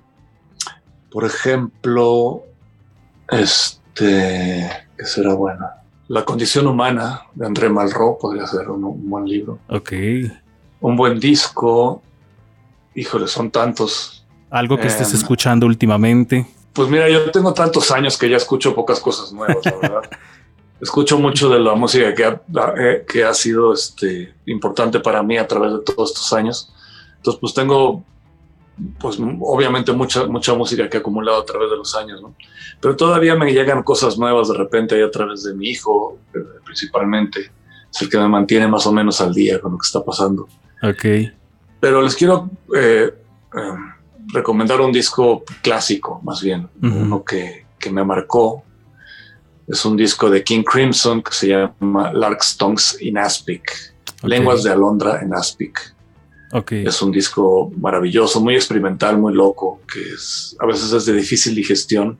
Por 1.10 1.24
ejemplo, 1.24 2.44
este, 3.28 4.70
que 4.96 5.04
será 5.04 5.34
bueno. 5.34 5.66
La 6.08 6.24
condición 6.24 6.66
humana 6.66 7.22
de 7.34 7.46
André 7.46 7.68
Malraux 7.68 8.18
podría 8.20 8.46
ser 8.46 8.68
un, 8.70 9.08
buen 9.08 9.24
libro. 9.24 9.58
Ok. 9.68 9.92
Un 10.80 10.96
buen 10.96 11.18
disco. 11.18 12.02
Híjole, 12.94 13.26
son 13.26 13.50
tantos. 13.50 14.26
Algo 14.50 14.78
que 14.78 14.88
estés 14.88 15.10
em, 15.10 15.16
escuchando 15.16 15.66
últimamente. 15.66 16.46
Pues 16.72 16.88
mira, 16.88 17.08
yo 17.08 17.30
tengo 17.30 17.54
tantos 17.54 17.90
años 17.90 18.18
que 18.18 18.28
ya 18.28 18.36
escucho 18.36 18.74
pocas 18.74 19.00
cosas 19.00 19.32
nuevas, 19.32 19.64
la 19.64 19.76
verdad. 19.78 20.10
escucho 20.82 21.16
mucho 21.16 21.48
de 21.48 21.60
la 21.60 21.76
música 21.76 22.12
que 22.12 22.24
ha, 22.24 22.42
eh, 22.76 23.04
que 23.08 23.22
ha 23.22 23.32
sido 23.32 23.72
este, 23.72 24.34
importante 24.46 24.98
para 24.98 25.22
mí 25.22 25.38
a 25.38 25.46
través 25.46 25.72
de 25.72 25.78
todos 25.78 26.10
estos 26.10 26.32
años. 26.32 26.74
Entonces, 27.18 27.40
pues 27.40 27.54
tengo, 27.54 28.04
pues 28.98 29.16
obviamente 29.40 29.92
mucha, 29.92 30.26
mucha 30.26 30.54
música 30.54 30.90
que 30.90 30.96
he 30.96 31.00
acumulado 31.00 31.40
a 31.40 31.46
través 31.46 31.70
de 31.70 31.76
los 31.76 31.94
años, 31.94 32.20
¿no? 32.20 32.34
Pero 32.80 32.96
todavía 32.96 33.36
me 33.36 33.52
llegan 33.52 33.84
cosas 33.84 34.18
nuevas 34.18 34.48
de 34.48 34.58
repente 34.58 34.96
ahí 34.96 35.02
a 35.02 35.10
través 35.10 35.44
de 35.44 35.54
mi 35.54 35.68
hijo, 35.68 36.18
eh, 36.34 36.40
principalmente. 36.64 37.52
Es 37.94 38.02
el 38.02 38.08
que 38.10 38.18
me 38.18 38.28
mantiene 38.28 38.66
más 38.66 38.84
o 38.84 38.92
menos 38.92 39.20
al 39.20 39.32
día 39.32 39.60
con 39.60 39.72
lo 39.72 39.78
que 39.78 39.86
está 39.86 40.04
pasando. 40.04 40.48
Ok. 40.82 41.30
Pero 41.78 42.02
les 42.02 42.16
quiero 42.16 42.50
eh, 42.74 43.14
recomendar 44.32 44.80
un 44.80 44.90
disco 44.90 45.44
clásico, 45.62 46.20
más 46.24 46.42
bien, 46.42 46.68
uno 46.80 47.22
que, 47.22 47.66
que 47.78 47.90
me 47.90 48.02
marcó, 48.02 48.64
es 49.66 49.84
un 49.84 49.96
disco 49.96 50.30
de 50.30 50.42
King 50.42 50.62
Crimson 50.62 51.22
que 51.22 51.32
se 51.32 51.48
llama 51.48 52.12
Lark's 52.12 52.56
Tongues 52.56 52.96
in 53.00 53.18
Aspic, 53.18 53.94
Lenguas 54.22 54.62
de 54.62 54.70
Alondra 54.70 55.20
en 55.20 55.34
Aspic. 55.34 55.94
Okay. 56.52 56.84
Es 56.84 57.00
un 57.00 57.10
disco 57.10 57.72
maravilloso, 57.78 58.40
muy 58.40 58.54
experimental, 58.54 59.16
muy 59.18 59.32
loco, 59.32 59.80
que 59.90 60.00
es, 60.00 60.54
a 60.60 60.66
veces 60.66 60.92
es 60.92 61.06
de 61.06 61.14
difícil 61.14 61.54
digestión, 61.54 62.18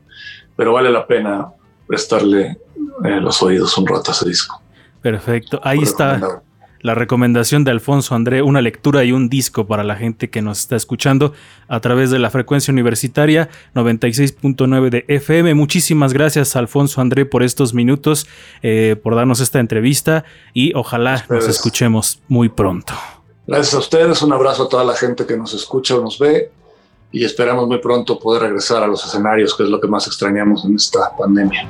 pero 0.57 0.72
vale 0.72 0.90
la 0.90 1.07
pena 1.07 1.52
prestarle 1.87 2.59
eh, 3.05 3.20
los 3.20 3.42
oídos 3.42 3.76
un 3.76 3.87
rato 3.87 4.11
a 4.11 4.14
ese 4.14 4.28
disco. 4.28 4.62
Perfecto, 5.02 5.61
ahí 5.62 5.81
está 5.83 6.42
la 6.83 6.95
recomendación 6.95 7.64
de 7.64 7.71
Alfonso 7.71 8.14
André, 8.14 8.42
una 8.42 8.61
lectura 8.61 9.05
y 9.05 9.12
un 9.12 9.29
disco 9.29 9.66
para 9.66 9.85
la 9.85 9.97
gente 9.97 10.31
que 10.31 10.42
nos 10.42 10.61
está 10.61 10.77
escuchando 10.77 11.33
a 11.68 11.81
través 11.81 12.11
de 12.11 12.18
la 12.18 12.31
frecuencia 12.31 12.73
universitaria 12.73 13.49
96.9 13.75 14.90
de 14.90 15.05
FM. 15.09 15.55
Muchísimas 15.55 16.12
gracias 16.12 16.57
Alfonso 16.57 17.01
André 17.01 17.25
por 17.25 17.42
estos 17.42 17.73
minutos, 17.73 18.27
eh, 18.62 18.97
por 19.03 19.14
darnos 19.14 19.40
esta 19.40 19.61
entrevista 19.61 20.25
y 20.53 20.75
ojalá 20.75 21.25
nos 21.29 21.49
escuchemos 21.49 22.21
muy 22.29 22.49
pronto. 22.49 22.92
Gracias 23.47 23.75
a 23.75 23.79
ustedes, 23.79 24.23
un 24.23 24.33
abrazo 24.33 24.64
a 24.64 24.68
toda 24.68 24.85
la 24.85 24.95
gente 24.95 25.27
que 25.27 25.37
nos 25.37 25.55
escucha 25.55 25.97
o 25.97 26.03
nos 26.03 26.18
ve 26.18 26.51
y 27.12 27.25
esperamos 27.25 27.68
muy 27.68 27.79
pronto 27.79 28.18
poder 28.18 28.42
regresar 28.42 28.83
a 28.83 28.87
los 28.87 29.05
escenarios, 29.05 29.55
que 29.57 29.64
es 29.64 29.68
lo 29.68 29.81
que 29.81 29.87
más 29.87 30.07
extrañamos 30.07 30.64
en 30.64 30.77
esta 30.77 31.14
pandemia. 31.16 31.68